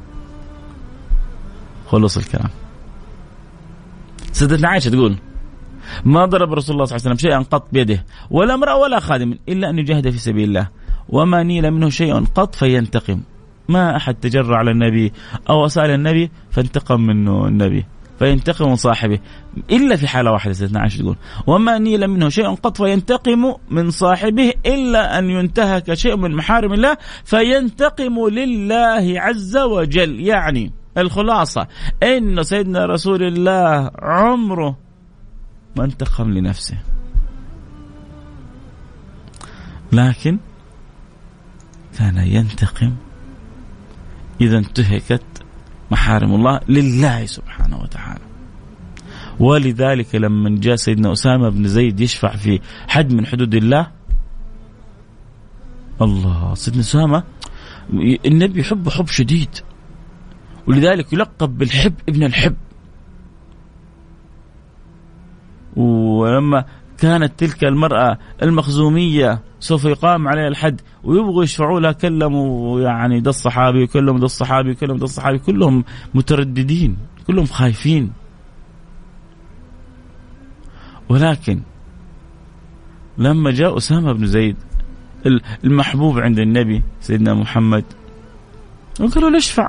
[1.86, 2.50] خلص الكلام.
[4.32, 5.16] سيدتنا عائشة تقول
[6.04, 9.34] ما ضرب رسول الله صلى الله عليه وسلم شيئا قط بيده ولا امرأة ولا خادم
[9.48, 10.68] إلا أن يجاهد في سبيل الله.
[11.08, 13.20] وما نيل منه شيء قط فينتقم.
[13.68, 15.12] ما أحد تجرى على النبي
[15.50, 17.84] أو أسأل النبي فانتقم منه النبي
[18.18, 19.18] فينتقم من صاحبه.
[19.70, 24.52] إلا في حالة واحدة سيدنا عائشة تقول وما نيل منه شيء قط فينتقم من صاحبه
[24.66, 30.20] إلا أن ينتهك شيء من محارم الله فينتقم لله عز وجل.
[30.20, 31.66] يعني الخلاصة.
[32.02, 34.76] إن سيدنا رسول الله عمره
[35.76, 36.78] ما انتقم لنفسه.
[39.92, 40.38] لكن
[41.98, 42.92] كان ينتقم.
[44.40, 45.22] إذا انتهكت
[45.90, 48.20] محارم الله لله سبحانه وتعالى.
[49.40, 53.90] ولذلك لما جاء سيدنا أسامة بن زيد يشفع في حد من حدود الله
[56.02, 57.24] الله سيدنا أسامة
[58.26, 59.50] النبي يحبه حب شديد.
[60.66, 62.56] ولذلك يلقب بالحب ابن الحب.
[65.76, 66.64] ولما
[66.98, 73.82] كانت تلك المرأة المخزومية سوف يقام عليها الحد ويبغوا يشفعوا لها كلموا يعني ده الصحابي
[73.82, 78.12] وكلموا ده الصحابي وكلموا ده الصحابي كلهم مترددين كلهم خايفين.
[81.08, 81.60] ولكن
[83.18, 84.56] لما جاء أسامة بن زيد
[85.64, 87.84] المحبوب عند النبي سيدنا محمد
[89.00, 89.68] وقالوا له اشفع.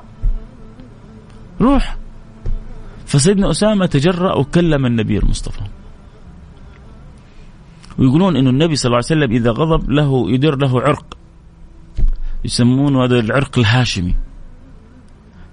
[1.60, 1.96] روح.
[3.06, 5.62] فسيدنا أسامة تجرأ وكلم النبي المصطفى.
[7.98, 11.18] ويقولون إنه النبي صلى الله عليه وسلم إذا غضب له يدير له عرق.
[12.44, 14.14] يسمونه هذا العرق الهاشمي.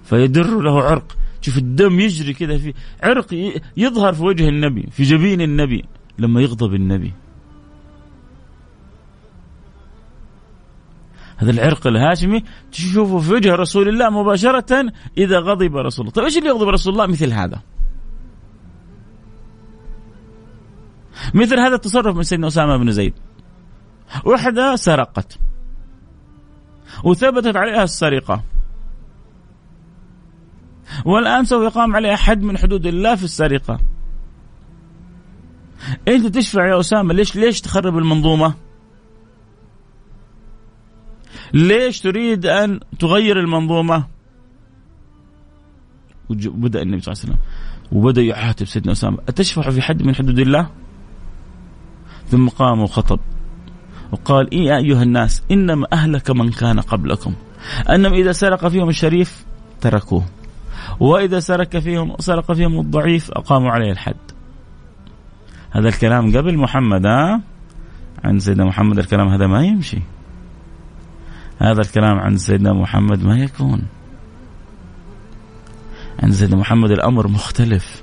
[0.04, 1.16] فيدر له عرق.
[1.40, 5.84] شوف الدم يجري كذا في عرق يظهر في وجه النبي في جبين النبي
[6.18, 7.12] لما يغضب النبي.
[11.36, 16.12] هذا العرق الهاشمي تشوفه في وجه رسول الله مباشرة إذا غضب رسول الله.
[16.12, 17.60] طيب إيش اللي يغضب رسول الله؟ مثل هذا.
[21.34, 23.14] مثل هذا التصرف من سيدنا أسامة بن زيد.
[24.24, 25.38] وحدة سرقت.
[27.04, 28.42] وثبتت عليها السرقة.
[31.04, 33.80] والآن سوف يقام عليها حد من حدود الله في السرقة.
[36.08, 38.65] أنت تشفع يا أسامة ليش ليش تخرب المنظومة؟
[41.54, 44.04] ليش تريد أن تغير المنظومة؟
[46.30, 47.38] وبدأ النبي صلى الله عليه وسلم.
[47.92, 49.18] وبدأ يعاتب سيدنا أسامة.
[49.28, 50.70] أتشفع في حد من حدود الله؟
[52.28, 53.20] ثم قام وخطب.
[54.12, 57.34] وقال إيه يا أيها الناس إنما أهلك من كان قبلكم.
[57.90, 59.44] أنهم إذا سرق فيهم الشريف
[59.80, 60.24] تركوه.
[61.00, 64.16] وإذا سرق فيهم سرق فيهم الضعيف أقاموا عليه الحد.
[65.70, 67.40] هذا الكلام قبل محمد ها؟
[68.24, 69.98] عن سيدنا محمد الكلام هذا ما يمشي.
[71.58, 73.82] هذا الكلام عن سيدنا محمد ما يكون.
[76.22, 78.02] عند سيدنا محمد الأمر مختلف.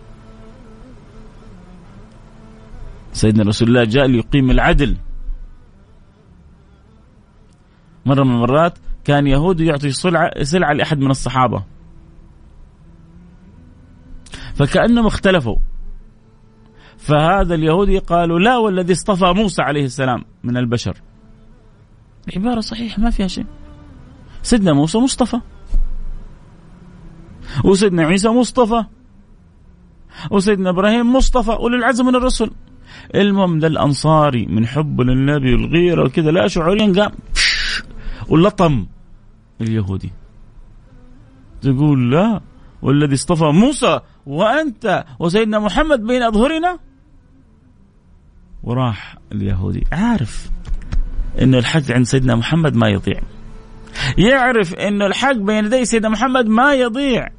[3.13, 4.97] سيدنا رسول الله جاء ليقيم العدل.
[8.05, 11.63] مرة من المرات كان يهودي يعطي سلعة, سلعة لأحد من الصحابة.
[14.55, 15.57] فكأنهم اختلفوا.
[16.97, 21.01] فهذا اليهودي قالوا لا والذي اصطفى موسى عليه السلام من البشر.
[22.35, 23.45] عبارة صحيحة ما فيها شيء.
[24.41, 25.39] سيدنا موسى مصطفى.
[27.63, 28.85] وسيدنا عيسى مصطفى.
[30.31, 31.51] وسيدنا إبراهيم مصطفى.
[31.51, 32.51] أولي العزم من الرسل.
[33.15, 37.11] المهم ده الأنصاري من حب للنبي والغيرة وكذا لا شعوريا قام
[38.29, 38.85] ولطم
[39.61, 40.11] اليهودي.
[41.61, 42.41] تقول لا
[42.81, 46.79] والذي اصطفى موسى وأنت وسيدنا محمد بين أظهرنا.
[48.63, 49.83] وراح اليهودي.
[49.91, 50.49] عارف
[51.41, 53.21] إنه الحق عند سيدنا محمد ما يضيع.
[54.17, 57.29] يعرف إنه الحق بين يدي سيدنا محمد ما يضيع.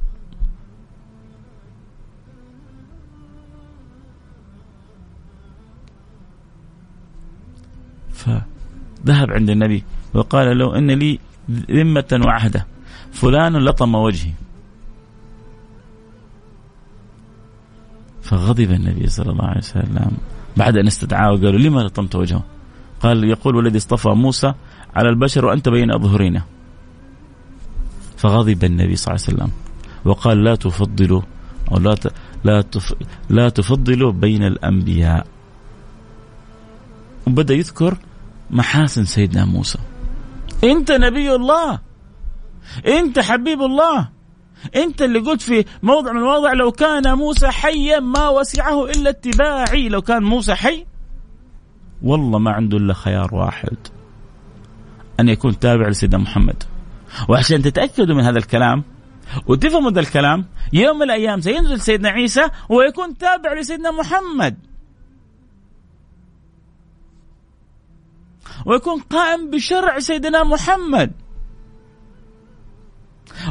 [8.13, 11.19] فذهب عند النبي وقال له إن لي
[11.51, 12.65] ذمة وعهدة.
[13.11, 14.31] فلان لطم وجهي.
[18.21, 20.17] فغضب النبي صلى الله عليه وسلم.
[20.57, 22.43] بعد أن استدعاه وقالوا لما لطمت وجهه؟
[23.01, 24.53] قال يقول والذي اصطفى موسى
[24.95, 26.41] على البشر وأنت بين اظهرنا
[28.17, 29.51] فغضب النبي صلى الله عليه وسلم
[30.05, 31.21] وقال لا تفضلوا
[31.71, 31.95] أو لا
[32.43, 32.63] لا
[33.29, 35.27] لا تفضلوا بين الأنبياء.
[37.27, 37.97] وبدأ يذكر
[38.49, 39.79] محاسن سيدنا موسى.
[40.63, 41.79] أنت نبي الله.
[42.87, 44.09] أنت حبيب الله.
[44.75, 49.89] أنت اللي قلت في موضع من المواضع لو كان موسى حيا ما وسعه إلا اتباعي.
[49.89, 50.85] لو كان موسى حي
[52.05, 53.77] والله ما عنده إلا خيار واحد
[55.19, 56.63] أن يكون تابع لسيدنا محمد.
[57.29, 58.83] وعشان تتأكدوا من هذا الكلام
[59.47, 64.57] وتفهموا هذا الكلام يوم من الأيام سينزل سيدنا عيسى ويكون تابع لسيدنا محمد.
[68.65, 71.11] ويكون قائم بشرع سيدنا محمد.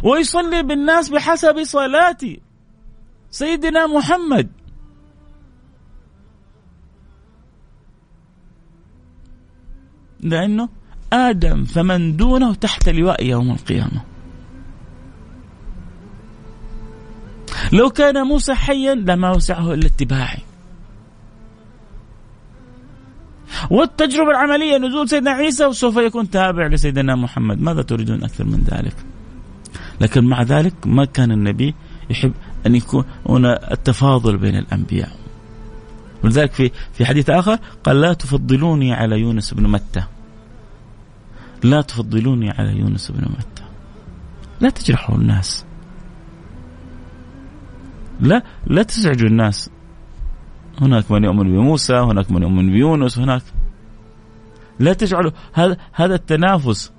[0.03, 2.17] ويصلي بالناس بحسب صلاة
[3.31, 4.51] سيدنا محمد.
[10.25, 10.69] لأنه
[11.13, 14.03] آدم فمن دونه تحت لواء يوم القيامة.
[17.73, 20.43] لو كان موسى حيا لما وسعه إلا اتباعي
[23.71, 27.61] والتجربة العملية نزول سيدنا عيسى وسوف يكون تابع لسيدنا محمد.
[27.61, 28.97] ماذا تريدون أكثر من ذلك؟
[30.01, 31.75] لكن مع ذلك ما كان النبي
[32.11, 32.33] يحب
[32.67, 35.11] أن يكون هنا التفاضل بين الأنبياء.
[36.25, 40.03] ولذلك في في حديث آخر قال لا تفضلوني على يونس بن متى.
[41.65, 43.65] لا تفضلوني على يونس بن متى؟
[44.61, 45.65] لا تجرحوا الناس.
[48.21, 49.71] لا لا تزعجوا الناس.
[50.81, 53.43] هناك من يؤمن بموسى هناك من يؤمن بيونس هناك.
[54.79, 56.93] لا تجعلوا هذا هذا التنافس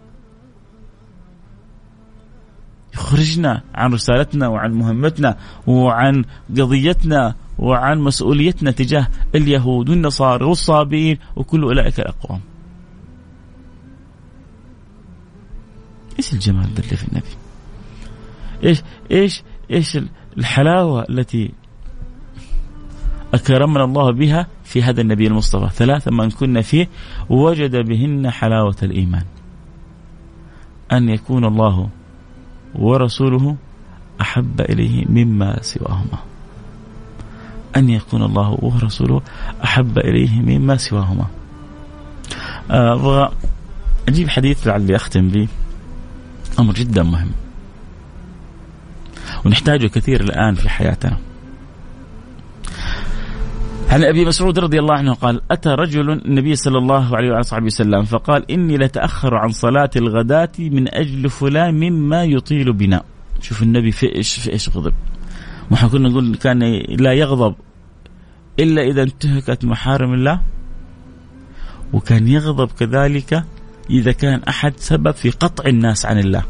[2.93, 11.99] يخرجنا عن رسالتنا وعن مهمتنا وعن قضيتنا وعن مسؤوليتنا تجاه اليهود والنصارى والصابئين وكل أولئك
[11.99, 12.41] الأقوام.
[16.19, 17.35] إيش الجمال ده اللي في النبي؟
[18.63, 19.99] إيش إيش إيش
[20.37, 21.51] الحلاوة التي
[23.33, 26.89] أكرمنا الله بها في هذا النبي المصطفى، ثلاثة من كنا فيه
[27.29, 29.23] وجد بهن حلاوة الإيمان.
[30.91, 31.89] أن يكون الله
[32.75, 33.55] ورسوله
[34.21, 36.19] أحب إليه مما سواهما.
[37.75, 39.21] أن يكون الله ورسوله
[39.63, 41.25] أحب إليه مما سواهما.
[42.69, 43.31] أبغى
[44.07, 45.47] أجيب حديث لعلي أختم به
[46.59, 47.31] أمر جدا مهم.
[49.45, 51.17] ونحتاجه كثير الآن في حياتنا.
[53.89, 57.65] عن أبي مسعود رضي الله عنه قال: أتى رجل النبي صلى الله عليه وعلى صحبه
[57.65, 63.03] وسلم فقال: إني لتاخر عن صلاة الغداة من أجل فلان مما يطيل بنا.
[63.41, 64.93] شوف النبي في إيش في إيش غضب.
[65.71, 67.55] ما كنا نقول كان لا يغضب
[68.59, 70.41] إلا إذا انتهكت محارم الله.
[71.93, 73.43] وكان يغضب كذلك
[73.89, 76.43] إذا كان أحد سبب في قطع الناس عن الله.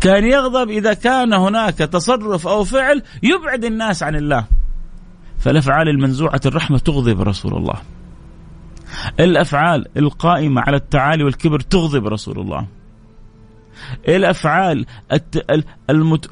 [0.00, 4.46] كان يغضب إذا كان هناك تصرف أو فعل يبعد الناس عن الله.
[5.38, 7.82] فالأفعال المنزوعة الرحمة تغضب رسول الله.
[9.20, 12.66] الأفعال القائمة على التعالي والكبر تغضب رسول الله.
[14.08, 14.86] الأفعال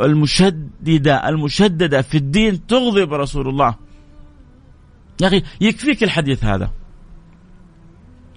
[0.00, 3.74] المشدده المشددة في الدين تغضب رسول الله.
[5.20, 6.70] يا أخي يكفيك الحديث هذا.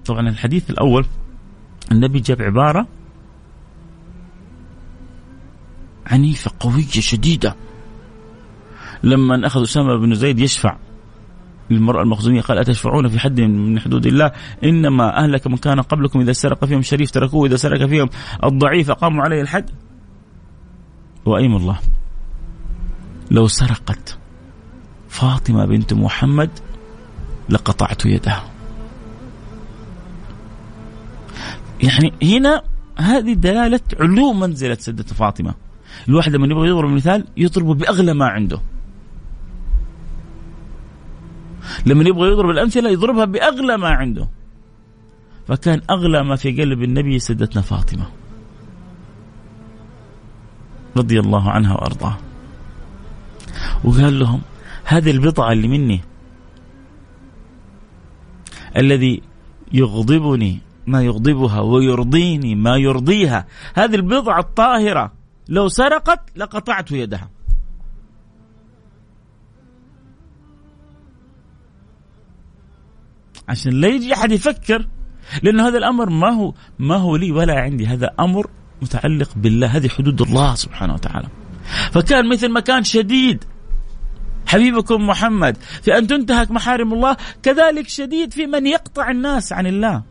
[0.10, 1.06] طبعا الحديث الأول
[1.92, 2.88] النبي جاب عبارة
[6.08, 7.56] عنيفة قوية شديدة.
[9.04, 10.78] لما أخذ أسامة بن زيد يشفع
[11.70, 14.32] للمرأة المخزومية قال أتشفعون في حد من حدود الله؟
[14.64, 18.10] إنما أهلك من كان قبلكم إذا سرق فيهم شريف تركوه إذا سرق فيهم
[18.44, 19.70] الضعيف أقاموا عليه الحد.
[21.26, 21.80] وأيم الله
[23.32, 24.18] لو سرقت
[25.10, 26.50] فاطمة بنت محمد
[27.50, 28.49] لقطعت يدها.
[31.84, 32.64] يعني هنا
[32.98, 35.54] هذه دلالة علو منزلة سيدة فاطمة.
[36.08, 38.62] الواحد لما يبغى يضرب مثال يضربه بأغلى ما عنده.
[41.86, 44.28] لما يبغى يضرب الأمثلة يضربها بأغلى ما عنده.
[45.48, 48.06] فكان أغلى ما في قلب النبي سيدتنا فاطمة.
[50.98, 52.20] رضي الله عنها وأرضاها.
[53.84, 54.42] وقال لهم
[54.84, 56.02] هذه البضعة اللي مني
[58.78, 59.22] الذي
[59.74, 60.60] يغضبني
[60.90, 63.46] ما يغضبها ويرضيني ما يرضيها.
[63.76, 65.12] هذه البضعة الطاهرة
[65.50, 67.30] لو سرقت لقطعت يدها.
[73.48, 74.88] عشان لا يجي أحد يفكر
[75.44, 77.86] لأنه هذا الأمر ما هو ما هو لي ولا عندي.
[77.86, 78.50] هذا أمر
[78.82, 79.68] متعلق بالله.
[79.68, 81.28] هذه حدود الله سبحانه وتعالى.
[81.92, 83.44] فكان مثل ما كان شديد.
[84.48, 90.04] حبيبكم محمد في أن تنتهك محارم الله كذلك شديد في من يقطع الناس عن الله.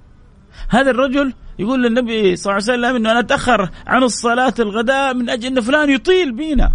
[0.68, 5.30] هذا الرجل يقول للنبي صلى الله عليه وسلم إنه أنا أتأخر عن الصلاة الغداء من
[5.30, 6.72] أجل إن فلان يطيل بينا.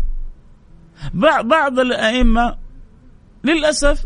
[1.43, 2.57] بعض الأئمة
[3.43, 4.05] للأسف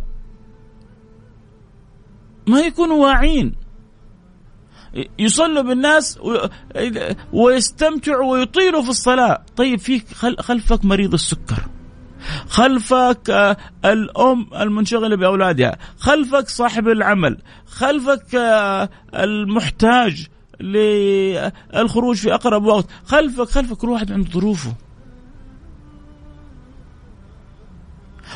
[2.47, 3.55] ما يكونوا واعين.
[5.19, 6.19] يصلوا بالناس
[7.33, 9.45] ويستمتعوا ويطيلوا في الصلاة.
[9.55, 9.99] طيب في
[10.39, 11.67] خلفك مريض السكر.
[12.49, 20.27] خلفك آه، الأم المنشغلة بأولادها خلفك صاحب العمل خلفك آه، المحتاج
[20.59, 24.73] للخروج في أقرب وقت خلفك خلفك كل واحد عنده ظروفه.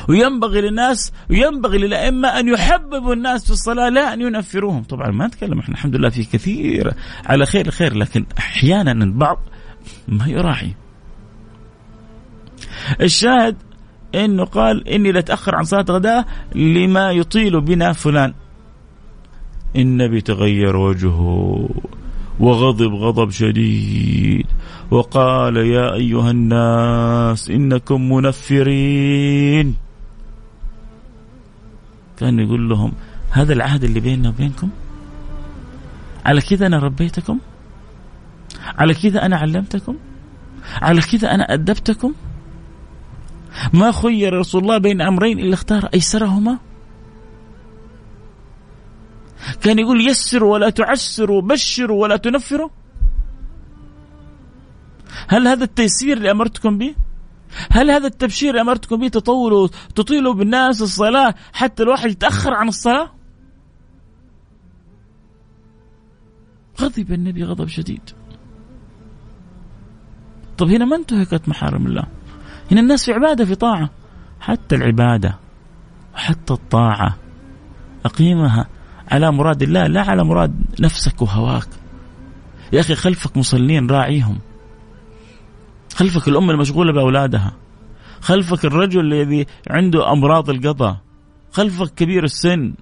[0.08, 4.82] وينبغي للناس وينبغي للأئمة أن يحببوا الناس في الصلاة لا أن ينفروهم.
[4.82, 6.94] طبعا ما نتكلم إحنا الحمد لله في كثير
[7.26, 9.38] على خير خير لكن أحيانا البعض
[10.08, 10.74] ما يراعي.
[13.00, 13.56] الشاهد
[14.14, 18.34] إنه قال إني لأتأخر عن صلاة غداء لما يطيل بنا فلان.
[19.76, 21.68] النبي تغير وجهه
[22.40, 24.46] وغضب غضب شديد
[24.90, 29.74] وقال يا أيها الناس إنكم منفرين.
[32.16, 32.92] كان يقول لهم
[33.30, 34.68] هذا العهد اللي بيننا وبينكم؟
[36.24, 37.38] على كذا أنا ربيتكم؟
[38.78, 39.96] على كذا أنا علمتكم؟
[40.82, 42.12] على كذا أنا أدبتكم؟
[43.72, 46.58] ما خير رسول الله بين أمرين إلا اختار أيسرهما
[49.60, 52.68] كان يقول يسروا ولا تعسروا بشروا ولا تنفروا
[55.28, 56.94] هل هذا التيسير اللي أمرتكم به؟
[57.70, 63.10] هل هذا التبشير اللي أمرتكم به تطولوا تطيلوا بالناس الصلاة حتى الواحد يتأخر عن الصلاة؟
[66.80, 68.10] غضب النبي غضب شديد.
[70.58, 72.06] طب هنا ما انتهكت محارم الله.
[72.72, 73.90] هنا الناس في عبادة في طاعة.
[74.40, 75.38] حتى العبادة
[76.14, 77.16] وحتى الطاعة
[78.04, 78.68] أقيمها
[79.08, 81.68] على مراد الله لا على مراد نفسك وهواك.
[82.72, 84.38] يا أخي خلفك مصلين راعيهم.
[85.94, 87.52] خلفك الأم المشغولة بأولادها
[88.20, 90.96] خلفك الرجل الذي عنده أمراض القضاء
[91.52, 92.74] خلفك كبير السن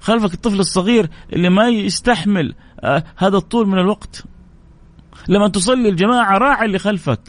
[0.00, 4.24] خلفك الطفل الصغير اللي ما يستحمل آه هذا الطول من الوقت
[5.28, 7.20] لما تصلي الجماعة راعي اللي خلفك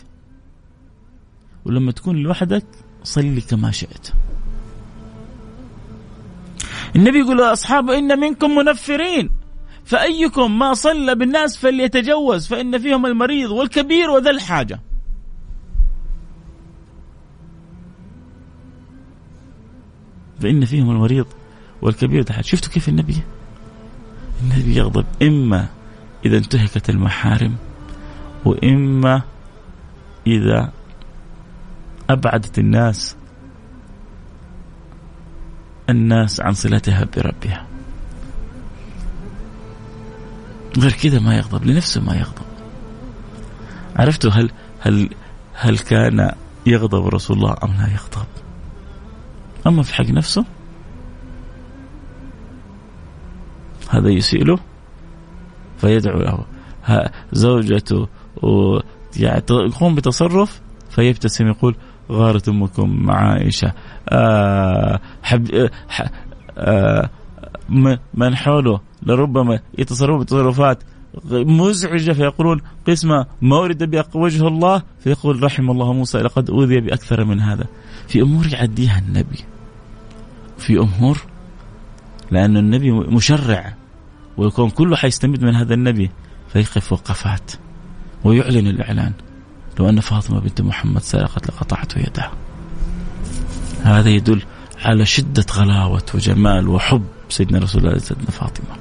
[1.65, 2.65] ولما تكون لوحدك
[3.03, 4.09] صلي كما شئت.
[6.95, 9.29] النبي يقول لأصحابه إن منكم منفرين
[9.85, 14.79] فأيكم ما صلى بالناس فليتجوز فإن فيهم المريض والكبير وذا الحاجة.
[20.41, 21.25] فإن فيهم المريض
[21.81, 23.17] والكبير تحت شفتوا كيف النبي؟
[24.43, 25.67] النبي يغضب إما
[26.25, 27.55] إذا انتهكت المحارم
[28.45, 29.21] وإما
[30.27, 30.71] إذا
[32.11, 33.15] أبعدت الناس
[35.89, 37.67] الناس عن صلتها بربها.
[40.77, 42.45] غير كذا ما يغضب لنفسه ما يغضب.
[43.95, 45.09] عرفتوا هل هل
[45.53, 46.31] هل كان
[46.65, 48.27] يغضب رسول الله أم لا يغضب؟
[49.67, 50.45] أما في حق نفسه
[53.89, 54.59] هذا يسيء له
[55.77, 56.45] فيدعو له.
[57.31, 58.07] زوجته
[59.17, 61.75] يعني يقوم بتصرف فيبتسم يقول
[62.11, 63.73] غارت أمكم عائشه
[64.09, 65.69] آه حب
[66.57, 67.09] آه
[68.13, 70.83] من حوله لربما يتصرفون بتصرفات
[71.31, 77.25] مزعجة فيقولون قسمة ما أريد بها وجه الله فيقول رحم الله موسى لقد أوذي بأكثر
[77.25, 77.65] من هذا.
[78.07, 79.39] في أمور يعديها النبي.
[80.57, 81.17] في أمور
[82.31, 83.73] لأن النبي مشرع
[84.37, 86.09] ويكون كله حيستمد من هذا النبي
[86.53, 87.51] فيقف وقفات
[88.23, 89.13] ويعلن الإعلان.
[89.79, 92.31] لو أن فاطمة بنت محمد سرقت لقطعت يدها.
[93.83, 94.43] هذا يدل
[94.79, 98.75] على شدة غلاوة وجمال وحب سيدنا رسول الله سيدنا فاطمة.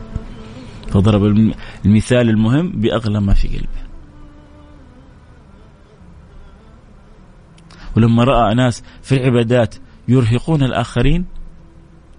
[0.89, 1.53] فضرب
[1.85, 3.81] المثال المهم بأغلى ما في قلبه.
[7.97, 9.75] ولما رأى ناس في العبادات
[10.09, 11.25] يرهقون الآخرين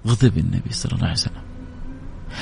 [0.07, 1.40] غضب النبي صلى الله عليه وسلم.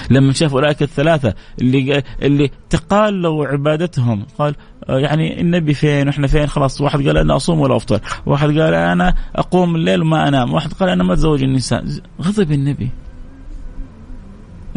[0.10, 4.56] لما شاف أولئك الثلاثة اللي اللي تقالوا عبادتهم قال
[4.90, 8.00] آه، يعني النبي فين وإحنا فين؟ خلاص واحد قال أنا أصوم ولا أفطر.
[8.26, 10.54] واحد قال أنا أقوم الليل وما أنام.
[10.54, 11.86] واحد قال أنا ما أتزوج النساء.
[12.22, 12.90] غضب النبي.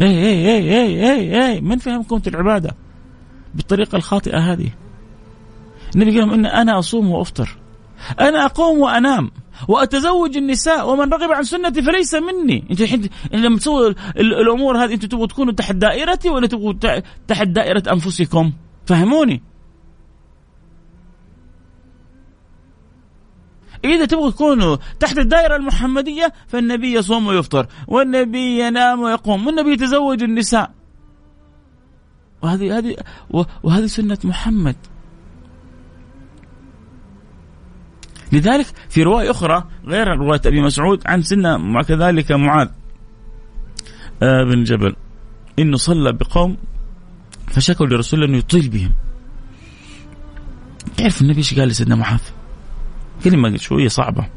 [0.01, 1.61] اي اي اي اي اي, أي.
[1.61, 2.75] من فهم العبادة؟
[3.55, 4.69] بالطريقة الخاطئة هذه.
[5.95, 7.57] النبي قال إن أنا أصوم وأفطر.
[8.19, 9.31] أنا أقوم وأنام.
[9.67, 12.67] وأتزوج النساء ومن رغب عن سنتي فليس مني.
[12.71, 16.73] إنت الحين لما تسووا الأمور هذه أنتم تبغوا تكونوا تحت دائرتي ولا تبغوا
[17.27, 18.51] تحت دائرة أنفسكم؟
[18.85, 19.43] فهموني؟
[23.85, 30.71] إذا تبغوا تكونوا تحت الدائرة المحمدية فالنبي يصوم ويفطر والنبي ينام ويقوم والنبي يتزوج النساء.
[32.41, 32.95] وهذه هذه
[33.63, 34.75] وهذه سنة محمد.
[38.33, 42.67] لذلك في رواية أخرى غير رواية أبي مسعود عن سنة كذلك معاذ
[44.23, 44.95] آه، بن جبل.
[45.59, 46.57] إنه صلى بقوم
[47.47, 48.91] فشكوا لرسول الله أنه يطيل بهم.
[50.97, 52.21] تعرف النبي إيش قال لسيدنا معاذ
[53.23, 54.27] كلمة شوية صعبة.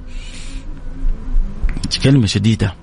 [2.05, 2.75] كلمة شديدة.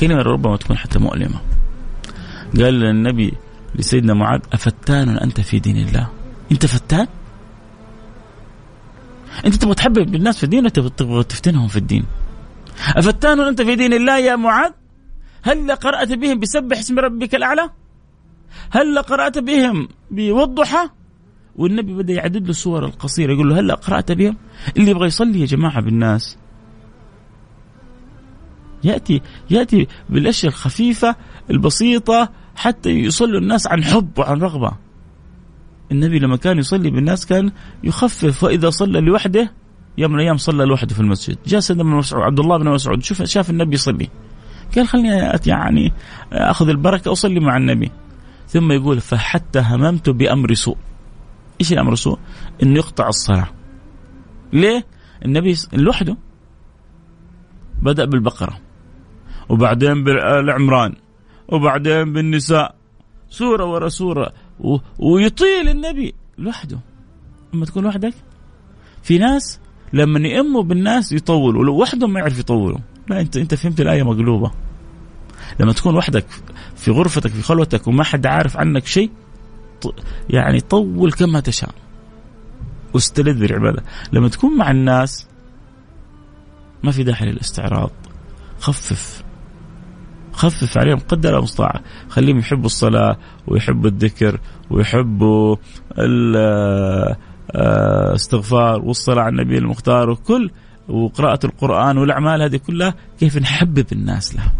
[0.00, 1.40] كلمة ربما تكون حتى مؤلمة.
[2.56, 3.34] قال النبي
[3.74, 6.08] لسيدنا معاذ أفتان أنت في دين الله؟
[6.52, 7.06] أنت فتان؟
[9.46, 12.04] انت تبغى تحبب الناس في الدين ولا تبغى تفتنهم في الدين.
[12.96, 14.72] أفتان أنت في دين الله يا معاذ؟
[15.42, 17.70] هل قرأت بهم بسبح اسم ربك الأعلى؟
[18.70, 20.88] هل قرأت بهم بالضحى
[21.56, 24.36] والنبي بدأ يعدد له السور القصيرة يقول له هل قرأت بهم؟
[24.76, 26.38] اللي يبغى يصلي يا جماعة بالناس.
[28.84, 29.20] يأتي
[29.50, 31.16] يأتي بالأشياء الخفيفة
[31.50, 34.72] البسيطة حتى يصلوا الناس عن حب وعن رغبة.
[35.92, 37.52] النبي لما كان يصلي بالناس كان
[37.84, 39.52] يخفف وإذا صلى لوحده
[39.98, 41.38] يوم من الأيام صلى لوحده في المسجد.
[41.46, 44.08] جاء سيدنا مسعود عبد الله بن مسعود شوف شاف النبي يصلي.
[44.76, 45.92] قال خليني يعني
[46.32, 47.90] أخذ البركة أصلي مع النبي.
[48.48, 50.76] ثم يقول فحتى هممت بأمر سوء.
[51.60, 52.18] إيش الأمر سوء؟
[52.62, 53.48] انه يقطع الصلاة.
[54.52, 54.86] ليه؟
[55.24, 56.16] النبي لوحده.
[57.82, 58.58] بدأ بالبقرة
[59.48, 60.94] وبعدين بالعمران
[61.48, 62.74] وبعدين بالنساء.
[63.28, 64.32] سورة ورا سورة.
[64.60, 64.76] و...
[64.98, 66.78] ويطيل النبي لوحده.
[67.54, 68.14] أما تكون وحدك
[69.02, 69.60] في ناس
[69.92, 72.78] لما يأموا بالناس يطولوا ولو وحدهم ما يعرف يطولوا.
[73.08, 74.50] لا انت أنت فهمت الآية مقلوبة.
[75.60, 76.26] لما تكون وحدك
[76.76, 79.10] في غرفتك في خلوتك وما حد عارف عنك شيء
[80.30, 81.74] يعني طول كما تشاء.
[82.94, 83.82] واستلذ بالعباده
[84.12, 85.26] لما تكون مع الناس
[86.82, 87.90] ما في داعي للاستعراض.
[88.60, 89.23] خفف
[90.34, 93.16] خفف عليهم قدر المستطاع خليهم يحبوا الصلاة
[93.46, 95.56] ويحبوا الذكر ويحبوا
[97.54, 100.50] الاستغفار آه، والصلاة على النبي المختار وكل
[100.88, 104.52] وقراءة القرآن والأعمال هذه كلها كيف نحبب الناس لها.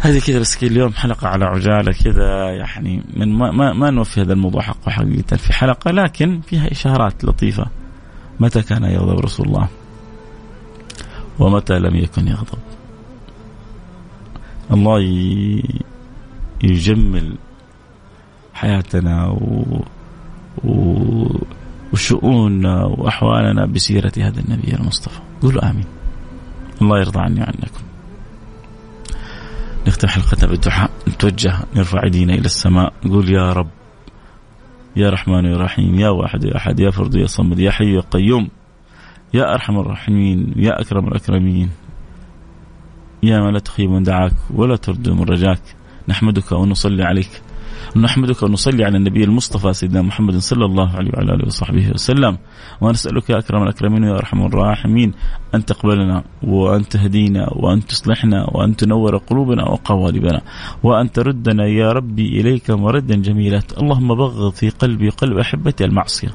[0.00, 4.32] هذه كذا بس اليوم حلقة على عجالة كذا يعني من ما, ما, ما نوفي هذا
[4.32, 7.66] الموضوع حقه حقيقة في حلقة لكن فيها إشارات لطيفة.
[8.40, 9.68] متى كان يغضب رسول الله؟
[11.38, 12.58] ومتى لم يكن يغضب؟
[14.72, 15.00] الله
[16.62, 17.34] يجمل
[18.54, 19.64] حياتنا و...
[20.64, 20.72] و...
[21.92, 25.20] وشؤوننا وأحوالنا بسيرة هذا النبي المصطفى.
[25.42, 25.84] قولوا آمين.
[26.82, 27.84] الله يرضى عني وعنكم.
[29.86, 30.90] نختم حلقتنا بالدعاء.
[31.08, 32.92] نتوجه نرفع إيدينا إلى السماء.
[33.04, 33.68] نقول يا رب
[34.96, 38.00] يا رحمن يا رحيم يا واحد يا أحد يا فرد يا صمد يا حي يا
[38.00, 38.48] قيوم
[39.34, 41.70] يا أرحم الراحمين يا أكرم الأكرمين.
[43.22, 45.60] يا من لا تخيب من دعاك ولا ترد من رجاك.
[46.08, 47.42] نحمدك ونصلي عليك.
[47.96, 52.38] نحمدك ونصلي على النبي المصطفى سيدنا محمد صلى الله عليه وعلى آله وصحبه وسلم.
[52.80, 55.12] ونسألك يا أكرم الأكرمين ويا أرحم الراحمين
[55.54, 60.40] أن تقبلنا وأن تهدينا وأن تصلحنا وأن تنور قلوبنا وقوالبنا
[60.82, 63.62] وأن تردنا يا ربي إليك مردا جميلا.
[63.80, 66.28] اللهم بغض في قلبي قلب أحبتي المعصية.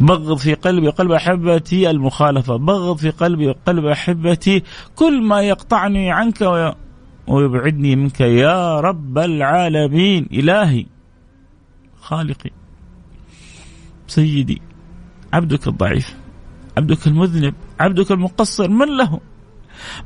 [0.00, 2.56] بغض في قلبي قلب أحبتي المخالفة.
[2.56, 4.62] بغض في قلبي قلب أحبتي.
[4.96, 6.74] كل ما يقطعني عنك
[7.26, 10.28] ويبعدني منك يا رب العالمين.
[10.32, 10.86] إلهي
[12.02, 12.50] خالقي.
[14.06, 14.62] سيدي
[15.32, 16.16] عبدك الضعيف
[16.76, 19.20] عبدك المذنب عبدك المقصر من له؟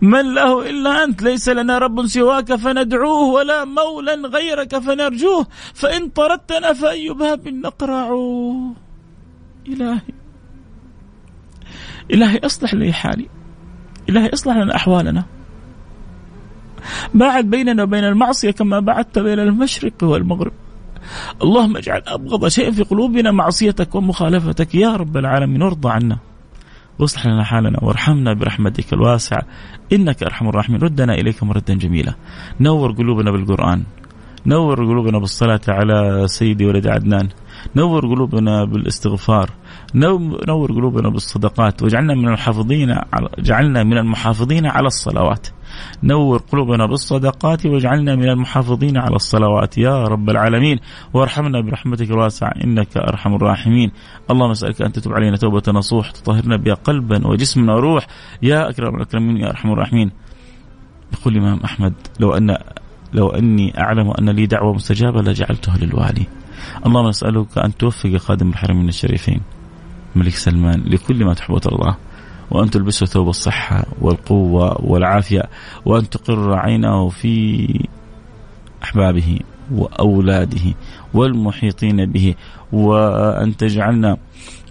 [0.01, 5.47] من له إلا أنت ليس لنا رب سواك فندعوه ولا مولا غيرك فنرجوه.
[5.75, 8.11] فإن طردتنا فأي باب نقرع.
[9.69, 10.01] إلهي
[12.11, 13.29] إلهي أصلح لي حالي.
[14.09, 15.25] إلهي أصلح لنا أحوالنا.
[17.15, 20.53] باعد بيننا وبين المعصية كما بعدت بين المشرق والمغرب.
[21.43, 24.75] اللهم اجعل أبغض شيء في قلوبنا معصيتك ومخالفتك.
[24.75, 26.19] يا رب العالمين وارضى عنا.
[26.99, 29.43] واصلح لنا حالنا وارحمنا برحمتك الواسعة.
[29.93, 30.81] إنك أرحم الراحمين.
[30.81, 32.15] ردنا إليك مردا جميلا.
[32.61, 33.83] نور قلوبنا بالقرآن.
[34.47, 37.29] نور قلوبنا بالصلاة على سيدي ولد عدنان.
[37.77, 39.51] نور قلوبنا بالاستغفار
[39.95, 45.47] نور قلوبنا بالصدقات واجعلنا من المحافظين على جعلنا من المحافظين على الصلوات.
[46.03, 49.79] نور قلوبنا بالصدقات واجعلنا من المحافظين على الصلوات.
[49.79, 50.79] يا رب العالمين
[51.15, 53.91] وارحمنا برحمتك الواسعة إنك أرحم الراحمين.
[54.31, 58.07] اللهم أسألك أن تتوب علينا توبة نصوح تطهرنا بها قلبا وجسما وروح.
[58.43, 60.11] يا أكرم الأكرمين يا أرحم الراحمين.
[61.13, 62.57] يقول الإمام أحمد لو أن
[63.13, 66.27] لو أني أعلم أن لي دعوة مستجابة لجعلتها للوالي.
[66.87, 69.41] اللهم نسألك أن توفق خادم الحرمين الشريفين
[70.17, 71.97] الملك سلمان لكل ما تحب الله
[72.51, 75.43] وأن تلبسه ثوب الصحة والقوة والعافية
[75.85, 77.67] وأن تقر عينه في
[78.85, 79.39] أحبابه
[79.73, 80.75] وأولاده
[81.15, 82.35] والمحيطين به
[82.73, 84.17] وأن تجعلنا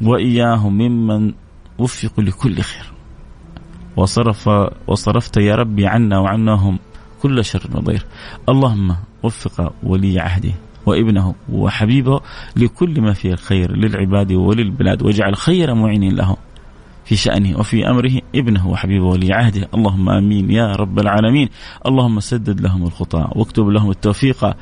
[0.02, 1.34] وإياهم ممن
[1.78, 2.92] وفقوا لكل خير.
[3.98, 4.50] وصرف
[4.88, 6.80] وصرفت يا ربي عنا وعنهم
[7.22, 8.06] كل شر وضير
[8.50, 10.54] اللهم وفق ولي عهده.
[10.86, 12.22] وابنه وحبيبه
[12.56, 16.38] لكل ما فيه الخير للعباد وللبلاد واجعل خير معين له
[17.06, 18.12] في شأنه وفي أمره.
[18.36, 21.50] ابنه وحبيبه ولي عهده اللهم آمين يا رب العالمين.
[21.88, 24.56] اللهم سدد لهم الخطى واكتب لهم التوفيق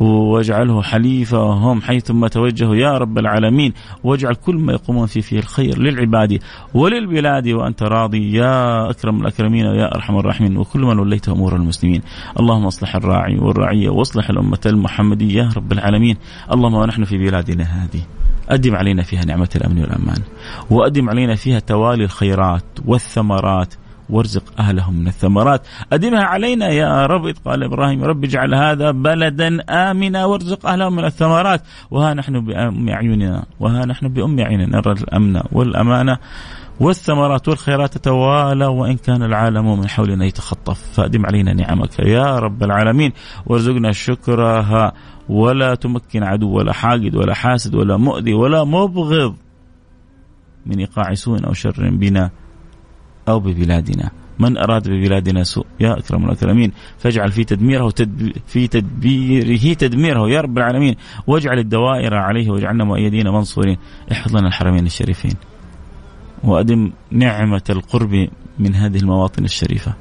[0.00, 3.72] واجعله حليفهم حيثما توجهوا يا رب العالمين.
[4.04, 6.38] واجعل كل ما يقومون فيه فيه الخير للعباد
[6.74, 7.48] وللبلاد.
[7.48, 10.56] وأنت راضي يا أكرم الأكرمين ويا أرحم الراحمين.
[10.56, 12.02] وكل من وليت أمور المسلمين.
[12.40, 13.88] اللهم أصلح الراعي والرعية.
[13.88, 16.16] واصلح الأمة المحمدية يا رب العالمين.
[16.52, 18.02] اللهم ونحن في بلادنا هذه
[18.48, 20.22] أدم علينا فيها نعمة الأمن والأمان.
[20.70, 23.74] وأدم علينا فيها توالي الخيرات والثمرات.
[24.10, 25.66] وارزق أهله من الثمرات.
[25.92, 31.04] أدمها علينا يا رب إذ قال إبراهيم رب اجعل هذا بلدا آمنا وارزق أهله من
[31.04, 31.62] الثمرات.
[31.90, 34.76] وها نحن بأم أعيننا وها نحن بأم أعيننا.
[34.76, 36.18] نرى الأمن والأمانة.
[36.80, 40.92] والثمرات والخيرات تتوالى وإن كان العالم من حولنا يتخطف.
[40.92, 41.98] فأدم علينا نعمك.
[41.98, 43.12] يا رب العالمين.
[43.46, 44.92] وارزقنا شكرها.
[45.28, 49.34] ولا تمكن عدو ولا حاقد ولا حاسد ولا مؤذي ولا مبغض
[50.66, 52.30] من إيقاع سوء أو شر بنا
[53.28, 54.10] أو ببلادنا.
[54.38, 60.28] من أراد ببلادنا سوء يا أكرم الأكرمين فاجعل في تدميره تدب في تدبيره تدميره.
[60.28, 60.94] يا رب العالمين
[61.26, 63.76] واجعل الدوائر عليه واجعلنا مؤيدين منصورين.
[64.12, 65.32] احفظ لنا الحرمين الشريفين.
[66.46, 68.28] وأدم نعمة القرب
[68.58, 69.94] من هذه المواطن الشريفة.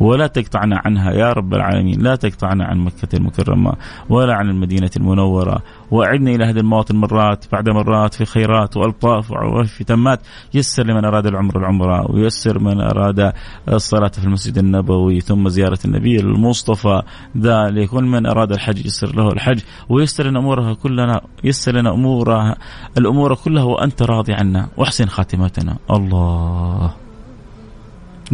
[0.00, 2.02] ولا تقطعنا عنها يا رب العالمين.
[2.02, 3.72] لا تقطعنا عن مكة المكرمة
[4.08, 5.62] ولا عن المدينة المنورة.
[5.90, 10.20] وأعدنا إلى هذه المواطن مرات بعد مرات في خيرات وألطاف وفي تمات.
[10.54, 13.32] يسر لمن أراد العمر العمرة ويسر من أراد
[13.68, 17.02] الصلاة في المسجد النبوي ثم زيارة النبي المصطفى.
[17.38, 22.56] ذلك ومن أراد الحج يسر له الحج ويسر لنا أمورها كلنا يسر لنا أمورها
[22.98, 24.68] الأمور كلها وأنت راضي عنا.
[24.76, 25.76] وأحسن خاتمتنا.
[25.90, 27.09] الله.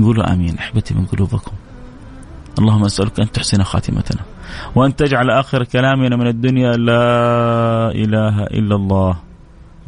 [0.02, 0.58] قولوا آمين.
[0.58, 1.52] أحبتي من قلوبكم.
[2.58, 4.22] اللهم أسألك أن تحسن خاتمتنا.
[4.74, 9.16] وأن تجعل آخر كلامنا من الدنيا لا إله إلا الله.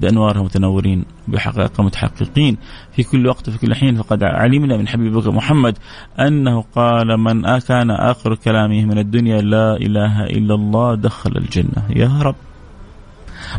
[0.00, 2.56] بأنوارها متنورين بحقائق متحققين.
[2.92, 5.78] في كل وقت وفي كل حين فقد علمنا من حبيبك محمد
[6.20, 11.82] أنه قال من كان آخر كلامه من الدنيا لا إله إلا الله دخل الجنة.
[11.96, 12.36] يا رب.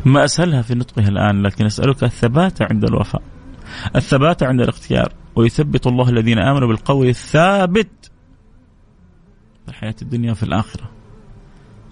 [0.05, 3.21] ما أسهلها في نطقها الآن لكن أسألك الثبات عند الوفاء.
[3.95, 8.11] الثبات عند الاختيار ويثبت الله الذين آمنوا بالقول الثابت
[9.65, 10.89] في الحياة الدنيا وفي الآخرة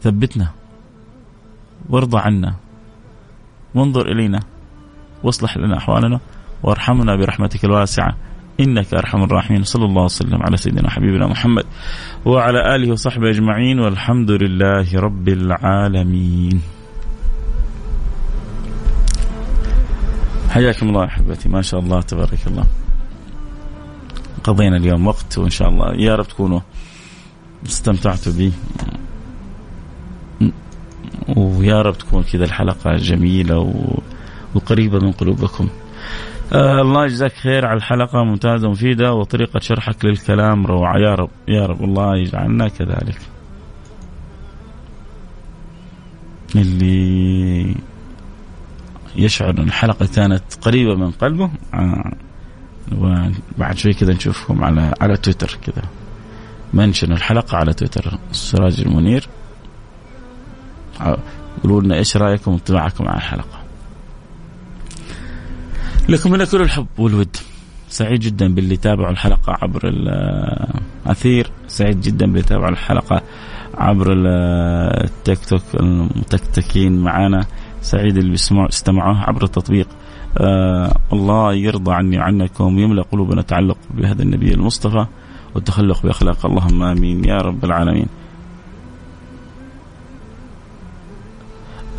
[0.01, 0.51] ثبتنا
[1.89, 2.55] وارضى عنا
[3.75, 4.39] وانظر إلينا
[5.23, 6.19] واصلح لنا أحوالنا
[6.63, 8.17] وارحمنا برحمتك الواسعة
[8.59, 11.65] إنك أرحم الراحمين صلى الله وسلم على سيدنا حبيبنا محمد
[12.25, 16.76] وعلى آله وصحبه أجمعين والحمد لله رب العالمين.
[20.49, 21.49] حياكم الله أحبتي.
[21.49, 22.65] ما شاء الله تبارك الله.
[24.43, 26.59] قضينا اليوم وقت وإن شاء الله يا رب تكونوا
[27.65, 28.51] استمتعتوا به
[31.37, 33.73] ويا رب تكون كذا الحلقة جميلة
[34.55, 35.69] وقريبة من قلوبكم.
[36.53, 40.97] آه الله يجزاك خير على الحلقة ممتازة ومفيدة وطريقة شرحك للكلام روعة.
[40.97, 43.19] يا رب يا رب الله يجعلنا كذلك.
[46.55, 47.75] اللي
[49.15, 51.51] يشعر أن الحلقة كانت قريبة من قلبه.
[51.73, 52.11] آه
[52.97, 55.83] وبعد شوي كذا نشوفكم على على تويتر كذا.
[56.73, 59.27] منشن الحلقة على تويتر السراج المنير.
[61.63, 63.59] قولوا لنا إيش رأيكم وانطباعكم على الحلقة.
[66.09, 67.37] لكم من كل الحب والود.
[67.89, 73.21] سعيد جدا باللي تابعوا الحلقة عبر الأثير سعيد جدا باللي تابعوا الحلقة
[73.77, 74.13] عبر
[75.03, 77.45] التيك توك المتكتكين معنا
[77.91, 78.35] سعيد اللي
[78.69, 79.87] استمعوها عبر التطبيق.
[80.37, 85.05] آه الله يرضى عني وعنكم ويملأ قلوبنا تعلق بهذا النبي المصطفى
[85.55, 86.45] والتخلق بأخلاق.
[86.45, 87.25] اللهم آمين.
[87.25, 88.07] يا رب العالمين.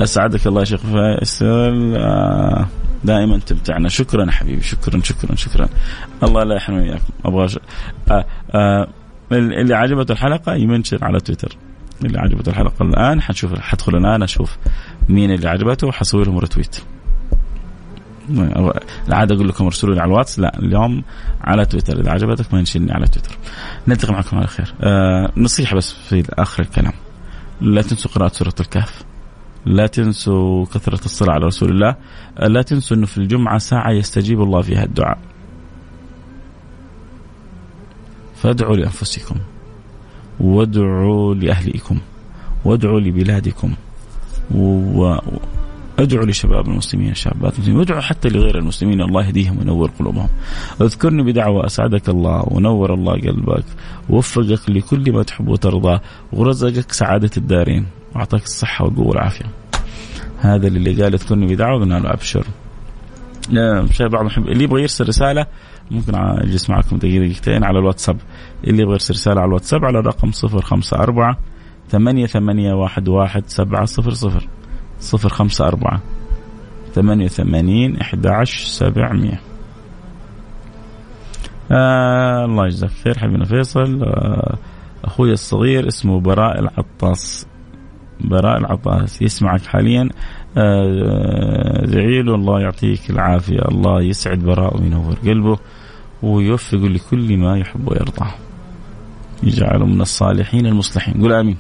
[0.01, 1.95] أسعدك الله يا شيخ فيصل.
[1.97, 2.66] آه
[3.05, 3.89] دائما تمتعنا.
[3.89, 4.62] شكرا حبيبي.
[4.62, 5.68] شكرا شكرا شكرا.
[6.22, 7.12] الله لا يحرمني إياكم.
[7.24, 7.49] أبغى.
[8.11, 8.24] آه
[8.55, 8.89] آه
[9.32, 11.57] اللي عجبته الحلقة يمنشن على تويتر.
[12.05, 13.22] اللي عجبته الحلقة الآن.
[13.22, 14.57] حنشوف حدخل الآن أشوف
[15.09, 16.76] مين اللي عجبته وحسوي لهم رتويت
[19.09, 20.38] العادة أقول لكم ارسلوا لي على الواتس.
[20.38, 21.03] لا اليوم
[21.40, 22.01] على تويتر.
[22.01, 23.36] إذا عجبتك ما ينشلني على تويتر.
[23.88, 24.74] نلتقي معكم على خير.
[24.80, 26.92] آه نصيحة بس في آخر الكلام.
[27.61, 29.05] لا تنسوا قراءة سورة الكهف.
[29.66, 31.96] لا تنسوا كثرة الصلاة على رسول الله.
[32.38, 35.18] لا تنسوا أنه في الجمعة ساعة يستجيب الله فيها الدعاء.
[38.36, 39.36] فادعوا لأنفسكم.
[40.41, 41.99] وادعوا لأهليكم
[42.64, 43.74] وادعوا لبلادكم
[44.55, 50.28] وادعوا لشباب المسلمين شابات المسلمين وادعوا حتى لغير المسلمين الله يهديهم وينور قلوبهم
[50.80, 53.64] اذكرني بدعوة أسعدك الله ونور الله قلبك
[54.11, 56.01] ووفقك لكل ما تحب وترضى
[56.32, 59.45] ورزقك سعادة الدارين واعطاك الصحة والقوة والعافية.
[60.39, 62.47] هذا اللي قال اذكرني بدعوة قلنا له ابشر.
[63.51, 65.47] مش بعض اللي يبغى يرسل رسالة
[65.91, 68.16] ممكن اجلس معكم دقيقتين على الواتساب.
[68.64, 71.34] اللي يبغى يرسل رسالة على الواتساب على الرقم 054
[71.89, 74.11] ثمانية ثمانية واحد واحد سبعة صفر
[75.01, 75.28] صفر.
[75.28, 76.01] خمسة أربعة
[76.93, 77.28] ثمانية
[81.70, 84.03] آه الله يجزاك خير حبيبنا فيصل.
[84.03, 84.59] آه
[85.05, 87.47] أخوي الصغير اسمه براء العطاس.
[88.20, 90.09] براء العطاس يسمعك حاليا.
[90.57, 93.61] ادعي له الله يعطيك العافية.
[93.68, 95.59] الله يسعد براء وينور قلبه.
[96.23, 98.31] ويوفقه لكل ما يحب ويرضى
[99.43, 101.57] يجعله من الصالحين المصلحين قل آمين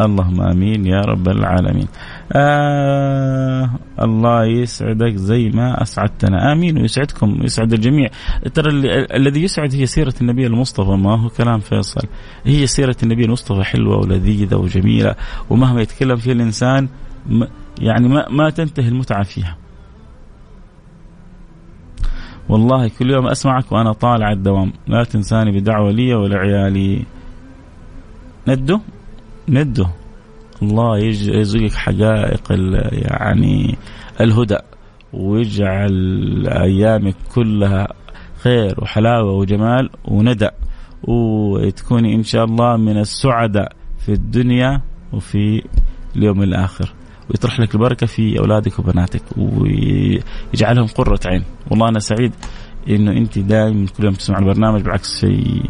[0.00, 1.88] اللهم آمين يا رب العالمين.
[2.32, 3.70] آه
[4.02, 8.08] الله يسعدك زي ما أسعدتنا، آمين ويسعدكم ويسعد الجميع.
[8.54, 8.70] ترى
[9.16, 12.06] الذي يسعد هي سيرة النبي المصطفى ما هو كلام فيصل.
[12.44, 15.14] هي سيرة النبي المصطفى حلوة ولذيذة وجميلة
[15.50, 16.88] ومهما يتكلم فيها الإنسان
[17.80, 19.56] يعني ما ما تنتهي المتعة فيها.
[22.48, 27.04] والله كل يوم أسمعك وأنا طالع الدوام، لا تنساني بدعوة لي ولعيالي.
[28.48, 28.80] ندو؟
[29.48, 29.88] نده
[30.62, 32.42] الله يرزقك حقائق
[32.92, 33.78] يعني
[34.20, 34.58] الهدى
[35.12, 37.88] ويجعل أيامك كلها
[38.42, 40.48] خير وحلاوة وجمال وندى
[41.02, 44.80] وتكوني إن شاء الله من السعداء في الدنيا
[45.12, 45.62] وفي
[46.16, 46.92] اليوم الآخر.
[47.30, 51.44] ويطرح لك البركة في أولادك وبناتك ويجعلهم قرة عين.
[51.70, 52.32] والله أنا سعيد
[52.88, 55.62] إنه أنت دائما كل يوم تسمع البرنامج بالعكس شيء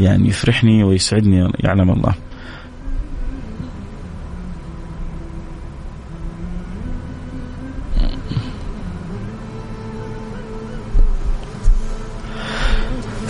[0.00, 2.14] يعني يفرحني ويسعدني يعلم الله.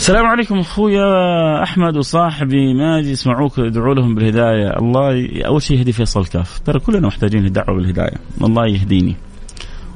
[0.03, 3.07] السلام عليكم أخويا أحمد وصاحبي ماجد.
[3.07, 4.77] يسمعوك ادعوا لهم بالهداية.
[4.77, 6.59] الله أول شيء يهدي فيصل كاف.
[6.59, 8.17] ترى كلنا محتاجين الدعوه بالهداية.
[8.45, 9.17] الله يهديني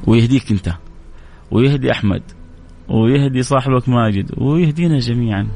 [0.07, 0.75] ويهديك أنت
[1.51, 2.23] ويهدي أحمد
[2.89, 5.49] ويهدي صاحبك ماجد ويهدينا جميعا.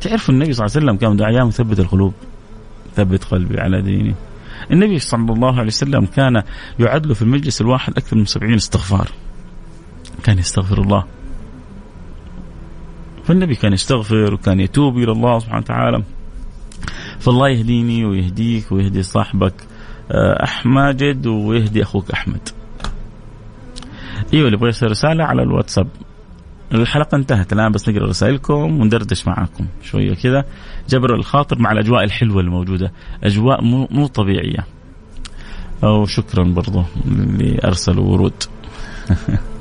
[0.00, 2.14] تعرف النبي صلى الله عليه وسلم كان دعاء مثبت القلوب.
[2.94, 4.14] ثبت قلبي على ديني.
[4.70, 6.42] النبي صلى الله عليه وسلم كان
[6.78, 9.08] يعد له في المجلس الواحد أكثر من سبعين استغفار.
[10.24, 11.04] كان يستغفر الله.
[13.24, 16.02] فالنبي كان يستغفر وكان يتوب إلى الله سبحانه وتعالى.
[17.18, 19.54] فالله يهديني ويهديك ويهدي صاحبك
[20.10, 22.48] آه، أحمد ويهدي أخوك أحمد.
[24.34, 25.88] إيوه اللي يبغى يرسل رسالة على الواتساب.
[26.74, 30.44] الحلقة انتهت الآن بس نقرأ رسائلكم وندردش معاكم شوية كذا.
[30.88, 32.92] جبر الخاطر مع الأجواء الحلوة الموجودة.
[33.24, 34.66] أجواء مو, مو طبيعية.
[36.04, 38.42] شكرا برضو اللي ارسلوا ورود.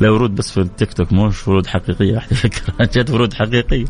[0.00, 2.74] لا ورود بس في التيك توك مش ورود حقيقية واحدة فكرة.
[2.94, 3.84] جت ورود حقيقية.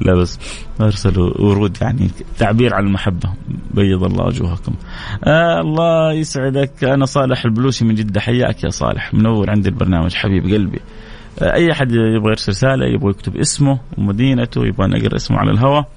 [0.00, 0.38] لا بس
[0.80, 3.32] أرسلوا ورود يعني تعبير عن المحبة.
[3.74, 4.74] بيض الله وجوهكم.
[5.24, 6.84] آه الله يسعدك.
[6.84, 9.14] أنا صالح البلوشي من جدة حياك يا صالح.
[9.14, 10.80] منور عندي البرنامج حبيب قلبي.
[11.42, 15.88] آه أي أحد يبغى يرسل رسالة يبغى يكتب اسمه ومدينته يبغى نقرأ اسمه على الهواء.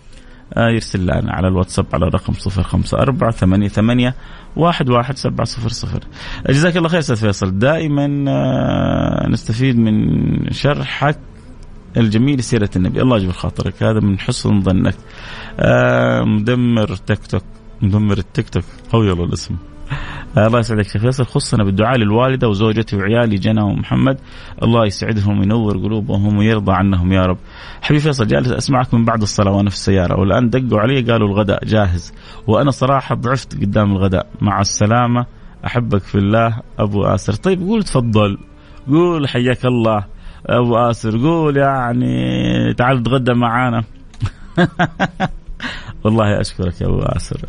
[0.58, 4.14] يرسل لنا على الواتساب على الرقم 054 88
[4.56, 6.04] واحد واحد سبعة صفر صفر.
[6.50, 7.60] جزاك الله خير أستاذ فيصل.
[7.60, 11.20] دائما آه، نستفيد من شرحك
[11.98, 13.02] الجميل سيرة النبي.
[13.02, 13.84] الله يجبر خاطرك.
[13.84, 14.96] هذا من حسن ظنك.
[15.60, 17.44] آه، مدمر تيك توك.
[17.82, 18.64] مدمر التيك توك.
[18.92, 19.56] قوي والله الاسم.
[20.38, 24.18] الله يسعدك شيخ فيصل خصنا بالدعاء للوالدة وزوجتي وعيالي جنى ومحمد.
[24.64, 27.38] الله يسعدهم وينور قلوبهم ويرضى عنهم يا رب.
[27.82, 31.66] حبيبي فيصل جالس أسمعك من بعد الصلاة وأنا في السيارة والآن دقوا علي قالوا الغداء
[31.66, 32.14] جاهز.
[32.48, 34.28] وأنا صراحة ضعفت قدام الغداء.
[34.42, 35.26] مع السلامة
[35.66, 37.34] أحبك في الله أبو آسر.
[37.34, 38.38] طيب قول تفضل.
[38.88, 40.06] قول حياك الله
[40.46, 41.18] أبو آسر.
[41.18, 43.84] قول يعني تعال تغدى معانا.
[46.06, 47.42] والله أشكرك يا أبو اسر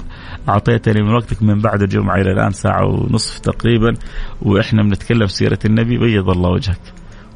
[0.48, 3.94] أعطيتني من وقتك من بعد الجمعة إلى الآن ساعة ونصف تقريبا
[4.42, 6.80] وإحنا بنتكلم سيرة النبي بيض الله وجهك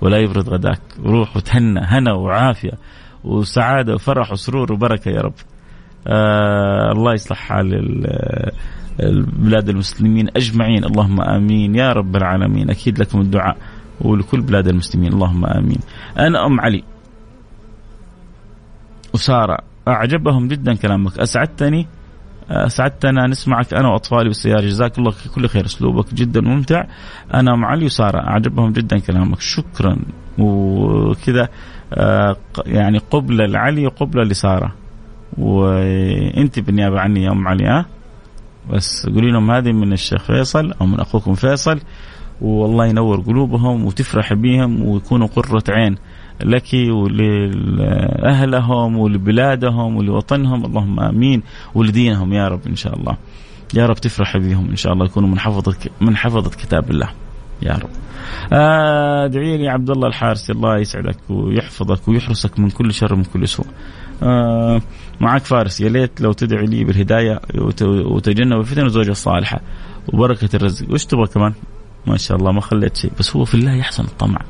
[0.00, 0.80] ولا يبرد غداك.
[1.04, 2.72] روح وتهنى هنا وعافية
[3.24, 5.34] وسعادة وفرح وسرور وبركة يا رب.
[6.06, 7.66] آه الله يصلح حال
[9.36, 10.84] بلاد المسلمين أجمعين.
[10.84, 12.70] اللهم آمين يا رب العالمين.
[12.70, 13.56] أكيد لكم الدعاء
[14.00, 15.12] ولكل بلاد المسلمين.
[15.12, 15.80] اللهم آمين.
[16.18, 16.82] أنا أم علي
[19.14, 19.69] وسارة.
[19.88, 21.18] أعجبهم جدا كلامك.
[21.18, 21.86] أسعدتني.
[22.50, 23.26] أسعدتنا.
[23.26, 25.64] نسمعك أنا وأطفالي والسياره جزاك الله كل خير.
[25.64, 26.84] أسلوبك جدا ممتع.
[27.34, 28.18] أنا ام علي وسارة.
[28.18, 29.40] أعجبهم جدا كلامك.
[29.40, 29.96] شكرا.
[30.38, 31.48] وكذا
[31.94, 34.74] آه، يعني قبله لعلي وقبله لسارة.
[35.38, 37.86] وإنت بالنيابة عني يا أم علي ها؟
[38.72, 41.80] بس قولي لهم هذه من الشيخ فيصل أو من أخوكم فيصل.
[42.40, 45.96] والله ينور قلوبهم وتفرح بهم ويكونوا قرة عين.
[46.42, 48.38] لك ولأهلهم
[48.98, 50.64] ولبلادهم ولوطنهم.
[50.64, 51.42] اللهم آمين.
[51.74, 53.16] ولدينهم يا رب إن شاء الله.
[53.74, 55.04] يا رب تفرح بهم إن شاء الله.
[55.06, 57.08] يكونوا من حفظة من حفظة كتاب الله.
[57.62, 57.90] يا رب.
[58.52, 63.66] ادعي لي عبد الله الحارسي الله يسعدك ويحفظك ويحرسك من كل شر ومن كل سوء.
[64.22, 64.80] آه
[65.20, 65.80] معك فارس.
[65.80, 67.40] يا ليت لو تدعي لي بالهداية
[67.82, 69.60] وتجنب الفتن والزوجه الصالحة
[70.12, 70.90] وبركة الرزق.
[70.92, 71.52] وش تبغى كمان؟
[72.06, 73.10] ما شاء الله ما خليت شيء.
[73.18, 74.40] بس هو في الله يحسن الطمع.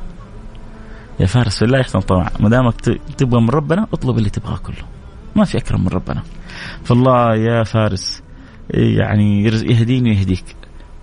[1.21, 2.75] يا فارس في الله يحسن الطمع ما دامك
[3.18, 4.85] تبغى من ربنا اطلب اللي تبغاه كله.
[5.37, 6.23] ما في أكرم من ربنا.
[6.85, 8.23] فالله يا فارس
[8.71, 10.45] يعني يهديني ويهديك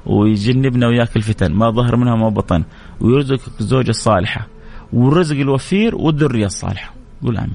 [0.05, 2.63] ويجنبنا وياك الفتن ما ظهر منها ما بطن
[3.01, 4.47] ويرزقك الزوجة الصالحة
[4.93, 6.93] والرزق الوفير والذرية الصالحة.
[7.23, 7.53] قول آمين.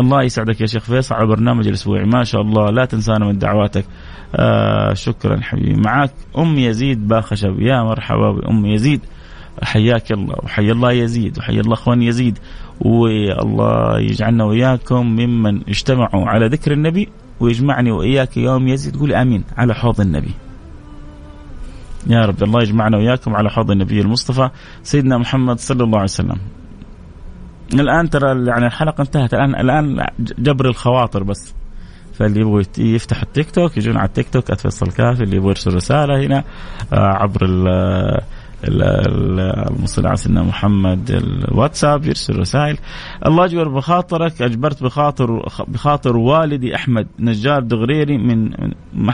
[0.00, 2.04] الله يسعدك يا شيخ فيصل على برنامج الأسبوعي.
[2.04, 3.84] ما شاء الله لا تنسانا من دعواتك.
[4.34, 5.80] آه شكرا حبيبي.
[5.80, 7.60] معك أم يزيد باخشب.
[7.60, 9.00] يا مرحبا بأم يزيد.
[9.62, 12.38] حياك الله وحيا الله يزيد وحيا الله أخوان يزيد
[12.80, 17.08] والله يجعلنا وإياكم ممن اجتمعوا على ذكر النبي
[17.40, 18.96] ويجمعني وإياك يوم يزيد.
[18.96, 20.34] قول آمين على حوض النبي.
[22.06, 24.50] يا رب الله يجمعنا وإياكم على حوض النبي المصطفى
[24.82, 26.38] سيدنا محمد صلى الله عليه وسلم.
[27.74, 29.34] الآن ترى يعني الحلقة انتهت.
[29.34, 30.06] الآن الآن
[30.38, 31.54] جبر الخواطر بس.
[32.14, 35.22] فاللي يبغوا يفتح التيك توك يجون على التيك توك أتفصل كافي.
[35.22, 36.44] اللي يبغى يرسل رسالة هنا
[36.92, 37.46] آه، عبر
[38.64, 42.78] المصلي على سيدنا محمد الواتساب يرسل رسائل.
[43.26, 48.50] الله يجبر بخاطرك أجبرت بخاطر بخاطر والدي أحمد نجار دغريري من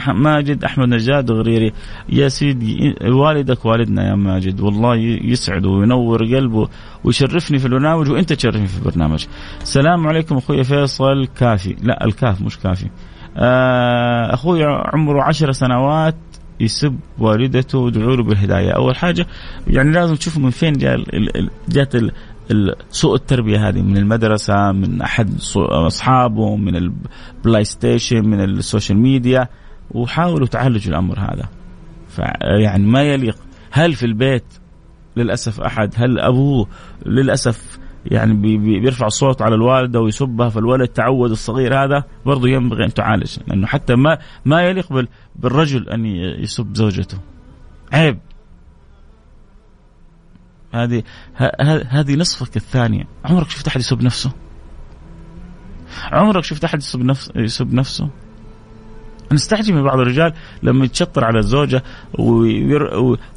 [0.07, 1.73] ماجد أحمد نجار دغريري.
[2.09, 6.69] يا سيدي والدك والدنا يا ماجد والله يسعده وينور قلبه
[7.03, 9.25] ويشرفني في البرنامج وأنت تشرفني في البرنامج.
[9.61, 11.75] السلام عليكم أخوي فيصل كافي.
[11.81, 12.89] لا الكاف مش كافي.
[13.37, 16.15] آه، أخوي عمره عشر سنوات
[16.59, 19.27] يسب والدته ويدعو له بالهداية، أول حاجة
[19.67, 20.73] يعني لازم تشوف من فين
[21.69, 21.93] جات
[22.89, 23.81] سوء التربية هذه.
[23.81, 29.47] من المدرسة من أحد أصحابه من ال PlayStation من ال social media
[29.91, 31.49] وحاولوا تعالجوا الأمر هذا.
[32.41, 33.37] يعني ما يليق.
[33.71, 34.45] هل في البيت؟
[35.17, 35.93] للأسف أحد.
[35.95, 36.67] هل أبوه؟
[37.05, 43.37] للأسف يعني بيرفع الصوت على الوالدة ويسبها فالولد تعود الصغير هذا برضه ينبغي أن تعالج
[43.47, 47.17] لأنه حتى ما ما يليق بالرجل أن يسب زوجته.
[47.93, 48.19] عيب.
[50.71, 51.03] هذه
[51.89, 53.03] هذه نصفك الثانية.
[53.25, 54.31] عمرك شفت أحد يسب نفسه؟
[56.11, 58.09] عمرك شفت أحد يسب نفس يسب نفسه؟
[59.31, 60.33] نستحجي من بعض الرجال
[60.63, 61.83] لما يتشطر على الزوجة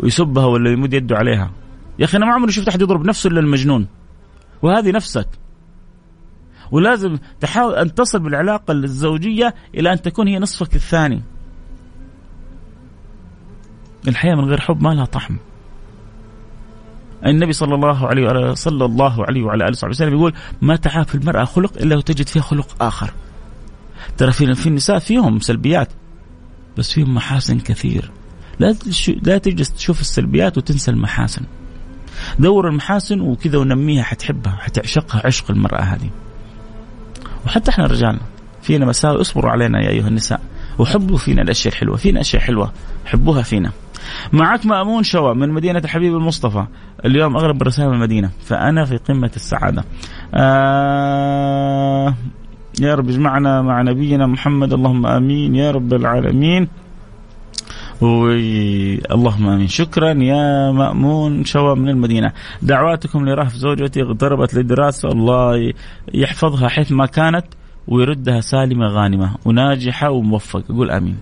[0.00, 1.50] ويسبها ولا يمد يده عليها.
[1.98, 3.86] يا أخي أنا ما عمري شفت أحد يضرب نفسه إلا المجنون.
[4.62, 5.28] وهذه نفسك
[6.70, 11.22] ولازم تحاول أن تصل بالعلاقة الزوجية إلى أن تكون هي نصفك الثاني
[14.08, 15.38] الحياة من غير حب ما لها طعم
[17.26, 20.32] النبي صلى الله عليه وعلى صلى الله عليه وعلى آله وصحبه وسلم يقول
[20.62, 23.10] ما تعافي المرأة خلق إلا وتجد فيها خلق آخر.
[24.16, 25.88] ترى في في النساء فيهم سلبيات
[26.78, 28.10] بس فيهم محاسن كثير.
[28.58, 28.76] لا
[29.22, 31.42] لا تجلس تشوف السلبيات وتنسى المحاسن.
[32.38, 36.10] دور المحاسن وكذا ونميها حتحبها حتعشقها عشق المرأة هذه.
[37.46, 38.18] وحتى إحنا الرجال
[38.62, 40.40] فينا مساوئ اصبروا علينا يا أيها النساء.
[40.78, 42.72] وحبوا فينا الأشياء الحلوة فينا أشياء حلوة
[43.04, 43.70] حبوها فينا.
[44.32, 46.66] معك مأمون شوى من مدينة الحبيب المصطفى.
[47.04, 48.30] اليوم أغلب الرسائل من المدينة.
[48.44, 49.84] فأنا في قمة السعادة.
[50.34, 52.14] آه
[52.80, 56.68] يا رب اجمعنا مع نبينا محمد اللهم آمين يا رب العالمين.
[58.02, 59.68] اللهم آمين.
[59.68, 62.32] شكرا يا مأمون شوى من المدينة.
[62.62, 65.72] دعواتكم لرهف زوجتي اغتربت للدراسه الله
[66.14, 67.46] يحفظها حيث ما كانت
[67.88, 70.74] ويردها سالمة غانمة وناجحة وموفقة.
[70.74, 71.16] قول آمين.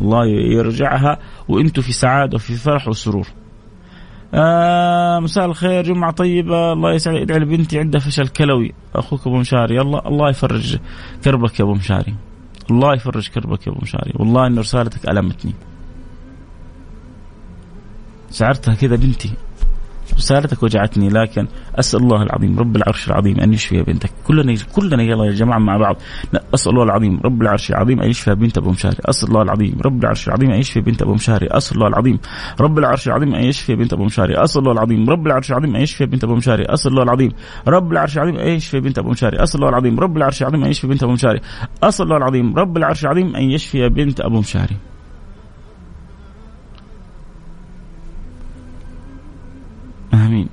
[0.00, 1.18] الله يرجعها.
[1.48, 3.26] وإنتم في سعادة وفي فرح وسرور.
[4.34, 6.72] آه مساء الخير جمعة طيبة.
[6.72, 8.72] الله يسعد ادعي لبنتي عندها فشل كلوي.
[8.94, 9.80] أخوك أبو مشاري.
[9.80, 10.78] الله الله يفرج
[11.24, 12.14] كربك يا أبو مشاري.
[12.70, 14.12] الله يفرج كربك يا أبو مشاري.
[14.14, 15.54] والله إن رسالتك ألمتني.
[18.34, 19.32] شعرتها كذا بنتي.
[20.16, 24.10] رسالتك وجعتني لكن أسأل الله العظيم رب العرش العظيم أن يشفي بنتك.
[24.26, 25.96] كلنا كلنا يلا يا جماعة مع بعض.
[26.54, 28.96] أسأل الله العظيم رب العرش العظيم أن يشفي بنت أبو مشاري.
[29.04, 31.46] أسأل الله العظيم رب العرش العظيم أن يشفي بنت أبو مشاري.
[31.50, 32.18] أسأل الله العظيم
[32.60, 34.36] رب العرش العظيم أن يشفي بنت أبو مشاري.
[34.36, 36.72] أسأل الله العظيم رب العرش العظيم أن يشفي بنت أبو مشاري.
[36.72, 37.34] أسأل الله العظيم
[37.68, 39.42] رب العرش العظيم أن يشفي بنت أبو مشاري.
[39.42, 41.40] أسأل الله العظيم رب العرش العظيم أن يشفي بنت أبو مشاري.
[41.82, 44.76] أسأل الله العظيم رب العرش العظيم أن يشفي بنت أبو مشاري.
[50.14, 50.48] آمين.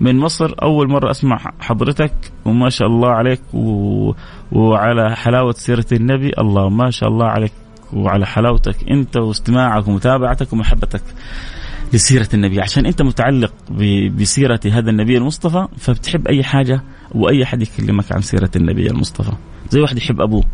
[0.00, 2.12] من مصر أول مرة أسمع حضرتك
[2.44, 4.12] وما شاء الله عليك و...
[4.52, 6.30] وعلى حلاوة سيرة النبي.
[6.38, 7.52] الله ما شاء الله عليك
[7.92, 11.02] وعلى حلاوتك أنت واستماعك ومتابعتك ومحبتك
[11.92, 12.60] لسيرة النبي.
[12.60, 14.08] عشان أنت متعلق ب...
[14.16, 16.82] بسيرة هذا النبي المصطفى فبتحب أي حاجة
[17.14, 19.32] وأي حد يكلمك عن سيرة النبي المصطفى.
[19.70, 20.44] زي واحد يحب ابوه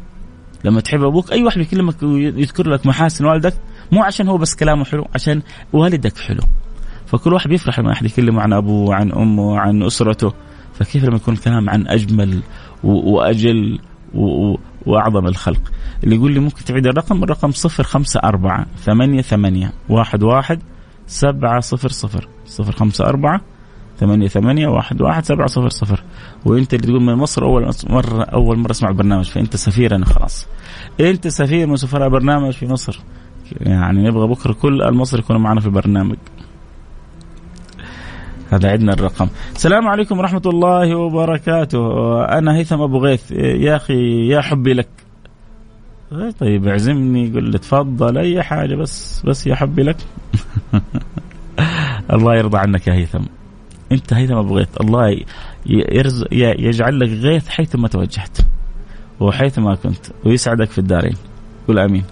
[0.65, 3.55] لما تحب أبوك أي واحد يكلمك ويذكر لك محاسن والدك
[3.93, 5.43] مو عشان هو بس كلامه حلو عشان
[5.73, 6.43] والدك حلو.
[7.11, 10.33] فكل واحد بيفرح لما أحد يكلم عن أبوه عن أمه عن أسرته.
[10.75, 12.43] فكيف لما يكون الكلام عن أجمل
[12.85, 13.79] وأجل
[14.87, 15.73] وأعظم الخلق؟
[16.05, 20.63] اللي يقول لي ممكن تعيد الرقم؟ الرقم صفر خمسة أربعة ثمانية ثمانية واحد واحد
[21.07, 22.29] سبعة صفر صفر.
[22.47, 23.41] صفر خمسة أربعة
[23.99, 26.03] ثمانية ثمانية واحد واحد سبعة صفر صفر.
[26.45, 30.47] وانت اللي تقول من مصر أول مرة أول مرة أسمع البرنامج فأنت سفير أنا خلاص.
[31.01, 33.01] أنت سفير من سفراء برنامج في مصر.
[33.61, 36.17] يعني نبغى بكرة كل المصر يكونوا معنا في البرنامج
[38.51, 39.29] هذا عندنا الرقم.
[39.55, 41.81] السلام عليكم ورحمة الله وبركاته.
[42.25, 43.31] أنا هيثم أبو غيث.
[43.33, 44.89] يا أخي يا حبي لك.
[46.39, 48.19] طيب اعزمني قل لي تفضل.
[48.19, 49.97] أي حاجة بس بس يا حبي لك.
[52.13, 53.23] الله يرضى عنك يا هيثم.
[53.93, 54.69] أنت هيثم أبو غيث.
[54.81, 55.21] الله
[55.67, 58.39] يرزق يجعل لك غيث حيثما توجهت.
[59.21, 60.07] وحيثما كنت.
[60.25, 61.17] ويسعدك في الدارين.
[61.69, 62.05] قل آمين.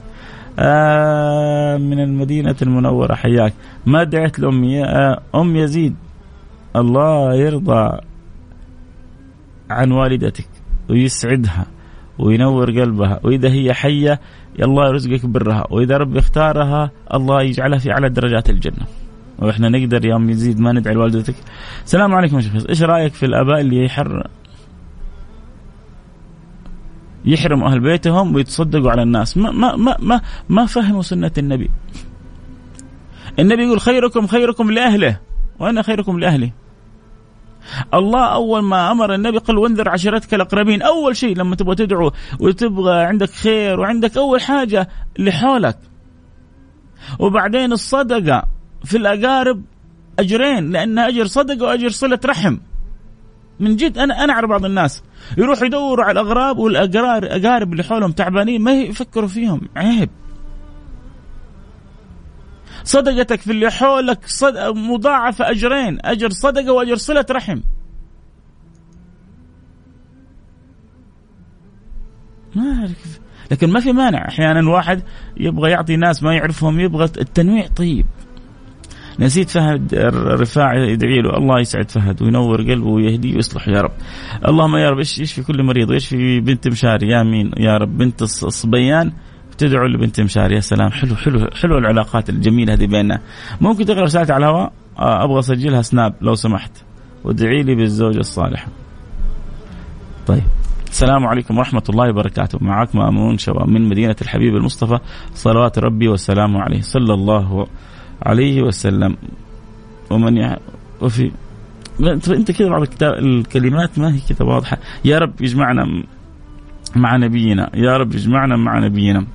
[0.59, 3.15] آه من المدينة المنورة.
[3.15, 3.53] حياك.
[3.87, 5.97] ما دعيت لأمي آه أم يزيد.
[6.81, 7.99] الله يرضى
[9.71, 10.49] عن والدتك
[10.91, 11.67] ويسعدها
[12.19, 14.21] وينور قلبها وإذا هي حية
[14.63, 18.87] الله يرزقك برها وإذا رب اختارها الله يجعلها في أعلى درجات الجنة.
[19.39, 21.35] وإحنا نقدر يا ام يزيد ما ندعي لوالدتك.
[21.85, 24.27] السلام عليكم يا شيخ إيش رأيك في الآباء اللي يحر
[27.25, 31.71] يحرموا أهل بيتهم ويتصدقوا على الناس؟ ما ما ما ما, ما فهموا سنة النبي.
[33.39, 35.21] النبي يقول خيركم خيركم لأهله
[35.59, 36.53] وأنا خيركم لأهلي.
[37.95, 40.83] الله أول ما أمر النبي قال وانذر عشيرتك الأقربين.
[40.83, 44.89] أول شيء لما تبغى تدعو وتبغى عندك خير وعندك أول حاجة
[45.19, 45.79] لحولك.
[47.19, 48.43] وبعدين الصدقة
[48.85, 49.63] في الأقارب
[50.19, 52.57] أجرين لأنها أجر صدقة وأجر صلة رحم.
[53.61, 55.03] من جد أنا أنا أعرف بعض الناس
[55.39, 60.11] يروحوا يدوروا على الأغراب والاقارب اللي حولهم تعبانين ما يفكروا فيهم عيب.
[62.89, 64.55] صدقتك في اللي حولك صد...
[64.77, 67.61] مضاعفة أجرين أجر صدقة وأجر صلة رحم.
[72.55, 73.21] ما أعرف.
[73.51, 74.29] لكن ما في مانع.
[74.29, 75.03] أحيانا واحد
[75.37, 77.67] يبغى يعطي ناس ما يعرفهم يبغى التنويع.
[77.67, 78.07] طيب.
[79.21, 81.37] نسيت فهد الرفاعي يدعي له.
[81.37, 83.93] الله يسعد فهد وينور قلبه ويهديه ويصلح يا رب.
[84.49, 87.99] اللهم يا رب يشفي كل مريض؟ ويشفي بنت مشاري يا مين؟ يا رب.
[87.99, 89.13] بنت الصبيان
[89.59, 90.55] تدعو لبنت مشاري.
[90.55, 90.91] يا سلام.
[90.91, 93.21] حلو حلو حلو العلاقات الجميلة هذه بيننا.
[93.61, 96.73] ممكن تقرأ رسالتي على الهواء؟ آه أبغى أسجلها سناب لو سمحت.
[97.25, 98.69] وادعي لي بالزوجه الصالحه
[100.27, 100.43] طيب.
[100.91, 102.59] السلام عليكم ورحمة الله وبركاته.
[102.61, 104.99] معك مأمون شباب من مدينة الحبيب المصطفى.
[105.35, 106.81] صلوات ربي وسلامه عليه.
[106.81, 107.67] صلى الله
[108.23, 109.17] عليه وسلم.
[110.11, 110.57] ومن يع...
[111.01, 111.31] وفي
[112.29, 114.79] انت كذا بعض الكتاب الكلمات ما هي كذا واضحة.
[115.05, 116.05] يا رب يجمعنا
[116.97, 117.71] مع نبينا.
[117.75, 119.27] يا رب يجمعنا مع نبينا.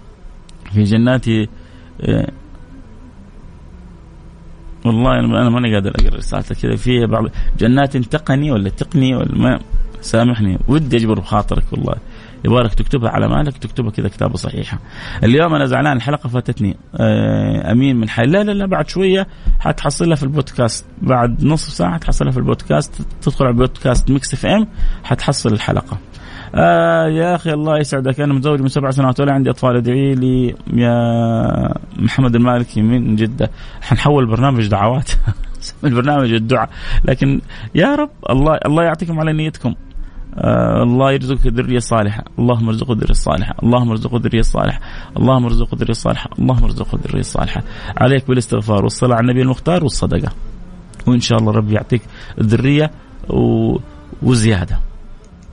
[0.74, 1.28] في جنات
[2.02, 2.32] آه،
[4.86, 6.76] والله أنا ماني قادر أقرأ رسالتك كذا.
[6.76, 7.26] فيها بعض
[7.60, 9.60] جنات تقني ولا تقني ولا ما
[10.02, 10.60] سامحني.
[10.68, 11.96] ودي أجبر بخاطرك والله.
[12.46, 14.80] يبغالك تكتبها على مالك تكتبها كذا كتابة صحيحة.
[15.24, 16.78] اليوم أنا زعلان الحلقة فاتتني.
[16.96, 19.28] آه أمين من حي لا لا لا بعد شوية
[19.60, 20.86] حتحصلها في البودكاست.
[21.02, 23.02] بعد نصف ساعة حتحصلها في البودكاست.
[23.22, 24.68] تدخل على البودكاست Mix FM
[25.04, 25.98] حتحصل الحلقة.
[26.56, 29.76] آه يا أخي الله يسعدك أنا متزوج من سبع سنوات ولا عندي أطفال.
[29.76, 30.94] ادعي لي يا
[32.00, 33.50] محمد المالكي من جدة.
[33.82, 35.12] حنحول برنامج دعوات.
[35.84, 36.70] البرنامج الدعاء.
[37.06, 37.42] لكن
[37.76, 39.76] يا رب الله الله يعطيكم على نيتكم.
[40.38, 44.80] آه الله يرزقك ذرية صالحة، اللهم ارزقه ذرية صالحة، اللهم ارزقه ذرية صالحة،
[45.18, 47.64] اللهم ارزقه ذرية صالحة، اللهم ارزقه ذرية صالحة.
[47.98, 50.32] عليك بالاستغفار والصلاة على النبي المختار والصدقة.
[51.08, 52.02] وإن شاء الله ربي يعطيك
[52.42, 52.92] الذريه
[53.30, 53.76] و...
[54.22, 54.80] وزيادة.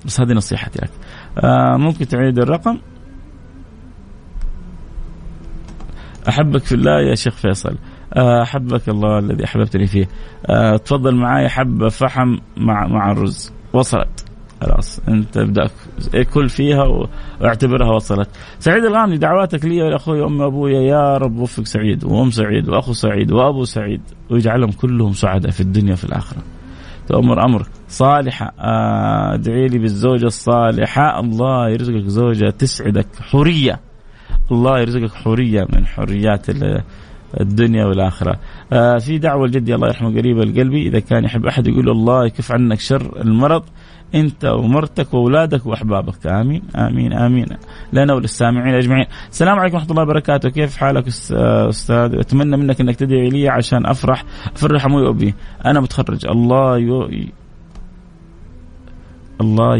[0.06, 0.90] بس هذه نصيحتي لك.
[1.44, 2.78] آه ممكن تعيد الرقم؟
[6.28, 7.76] أحبك في الله يا شيخ فيصل.
[8.14, 10.08] آه، أحبك الله الذي أحببتني فيه.
[10.46, 13.52] أه تفضل معي حبة فحم مع مع الرز.
[13.72, 14.26] وصلت.
[14.60, 15.68] خلاص أنت ابدا
[16.34, 16.84] كل فيها
[17.40, 18.28] واعتبرها وصلت.
[18.58, 23.32] سعيد الغامدي دعواتك لي ولأخوي وامي وابويا يا رب وفق سعيد وأم سعيد وأخو سعيد
[23.32, 26.42] وأبو سعيد ويجعلهم كلهم سعداء في الدنيا وفي الآخرة.
[27.10, 27.66] تؤمر أمرك.
[27.88, 28.52] صالحة
[29.34, 31.20] أدعي لي بالزوجة الصالحة.
[31.20, 33.80] الله يرزقك زوجة تسعدك حوريه
[34.52, 36.50] الله يرزقك حوريه من حريات
[37.40, 38.36] الدنيا والآخرة.
[38.72, 42.52] آه في دعوة لجدي الله يرحمه قريبه لقلبي إذا كان يحب أحد يقول الله يكف
[42.52, 43.62] عنك شر المرض
[44.14, 46.26] أنت ومرتك وأولادك وأحبابك.
[46.26, 47.46] آمين آمين آمين.
[47.92, 49.06] لنا وللسامعين أجمعين.
[49.30, 50.48] السلام عليكم ورحمة الله وبركاته.
[50.48, 54.24] كيف حالك أستاذ؟ أتمنى منك أنك تدعي لي عشان أفرح.
[54.56, 55.34] أفرح أبوي وابي
[55.66, 56.26] أنا متخرج.
[56.26, 56.78] الله
[59.40, 59.76] الله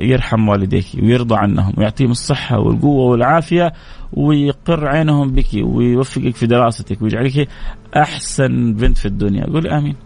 [0.00, 3.72] يرحم والديك ويرضى عنهم ويعطيهم الصحة والقوة والعافية
[4.12, 7.48] ويقر عينهم بك ويوفقك في دراستك ويجعلك
[7.96, 9.46] أحسن بنت في الدنيا.
[9.46, 9.96] قول آمين.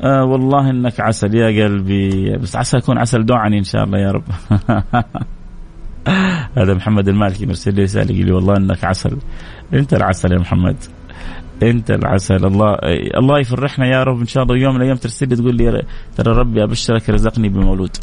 [0.00, 2.36] آه والله إنك عسل يا قلبي.
[2.36, 4.24] بس عسى أكون عسل دعني إن شاء الله يا رب.
[6.58, 9.16] هذا محمد المالكي مرسل لي رسالة يقول لي والله إنك عسل.
[9.74, 10.76] أنت العسل يا محمد.
[11.62, 12.46] انت العسل.
[12.46, 12.78] الله
[13.18, 14.20] الله يفرحنا يا رب.
[14.20, 15.82] إن شاء الله يوم من الأيام ترسل لي تقول لي
[16.16, 17.96] ترى ربي أبشرك رزقني بمولود.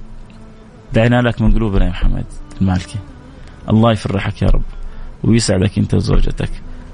[0.93, 2.26] دعينا لك من قلوبنا يا محمد
[2.62, 2.99] المالكي
[3.70, 4.62] الله يفرحك يا رب
[5.24, 6.49] ويسعدك أنت وزوجتك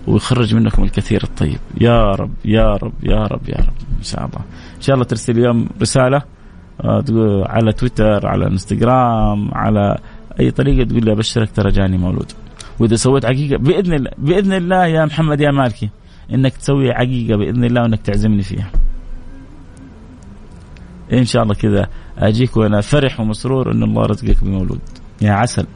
[0.08, 1.60] ويخرج منكم الكثير الطيب.
[1.82, 3.74] يا رب يا رب يا رب يا رب.
[3.98, 4.42] إن شاء الله.
[4.78, 6.22] إن شاء الله ترسل اليوم رسالة
[6.82, 7.04] آه،
[7.48, 9.98] على تويتر على إنستغرام على
[10.40, 12.32] أي طريقة تقول لي أبشرك ترى جاني مولود.
[12.80, 15.90] وإذا سويت حقيقة بإذن الله بإذن الله يا محمد يا مالكي.
[16.34, 18.72] إنك تسوي عقيقة بإذن الله وإنك تعزمني فيها.
[21.14, 24.80] إن شاء الله كذا أجيك وأنا فرح ومسرور إن الله رزقك بمولود
[25.22, 25.68] يا عسل.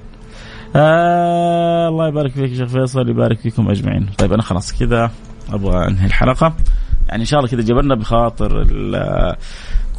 [0.76, 4.10] آه الله يبارك فيك شيخ فيصل يبارك فيكم أجمعين.
[4.18, 5.12] طيب أنا خلاص كذا
[5.50, 6.56] أبغى أنهي الحلقة.
[7.08, 8.64] يعني إن شاء الله كذا جبرنا بخاطر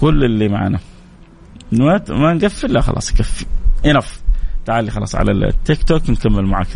[0.00, 0.78] كل اللي معنا.
[1.72, 3.46] ما نقفل لا خلاص يكفي.
[3.86, 4.25] انف.
[4.66, 6.66] تعالي خلاص على التيك توك نكمل معك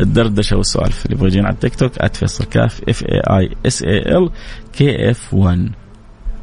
[0.00, 3.98] الدردشة والسوالف اللي يبغى يجينا على التيك توك @فيصل كاف F A I S A
[3.98, 4.30] L
[4.72, 5.70] K F 1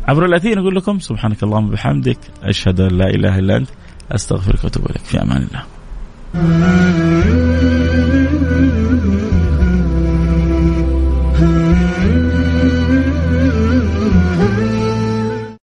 [0.07, 3.69] عبر الأثير نقول لكم سبحانك اللهم وبحمدك أشهد أن لا إله إلا أنت
[4.11, 5.63] أستغفرك وأتوب إليك في أمان الله.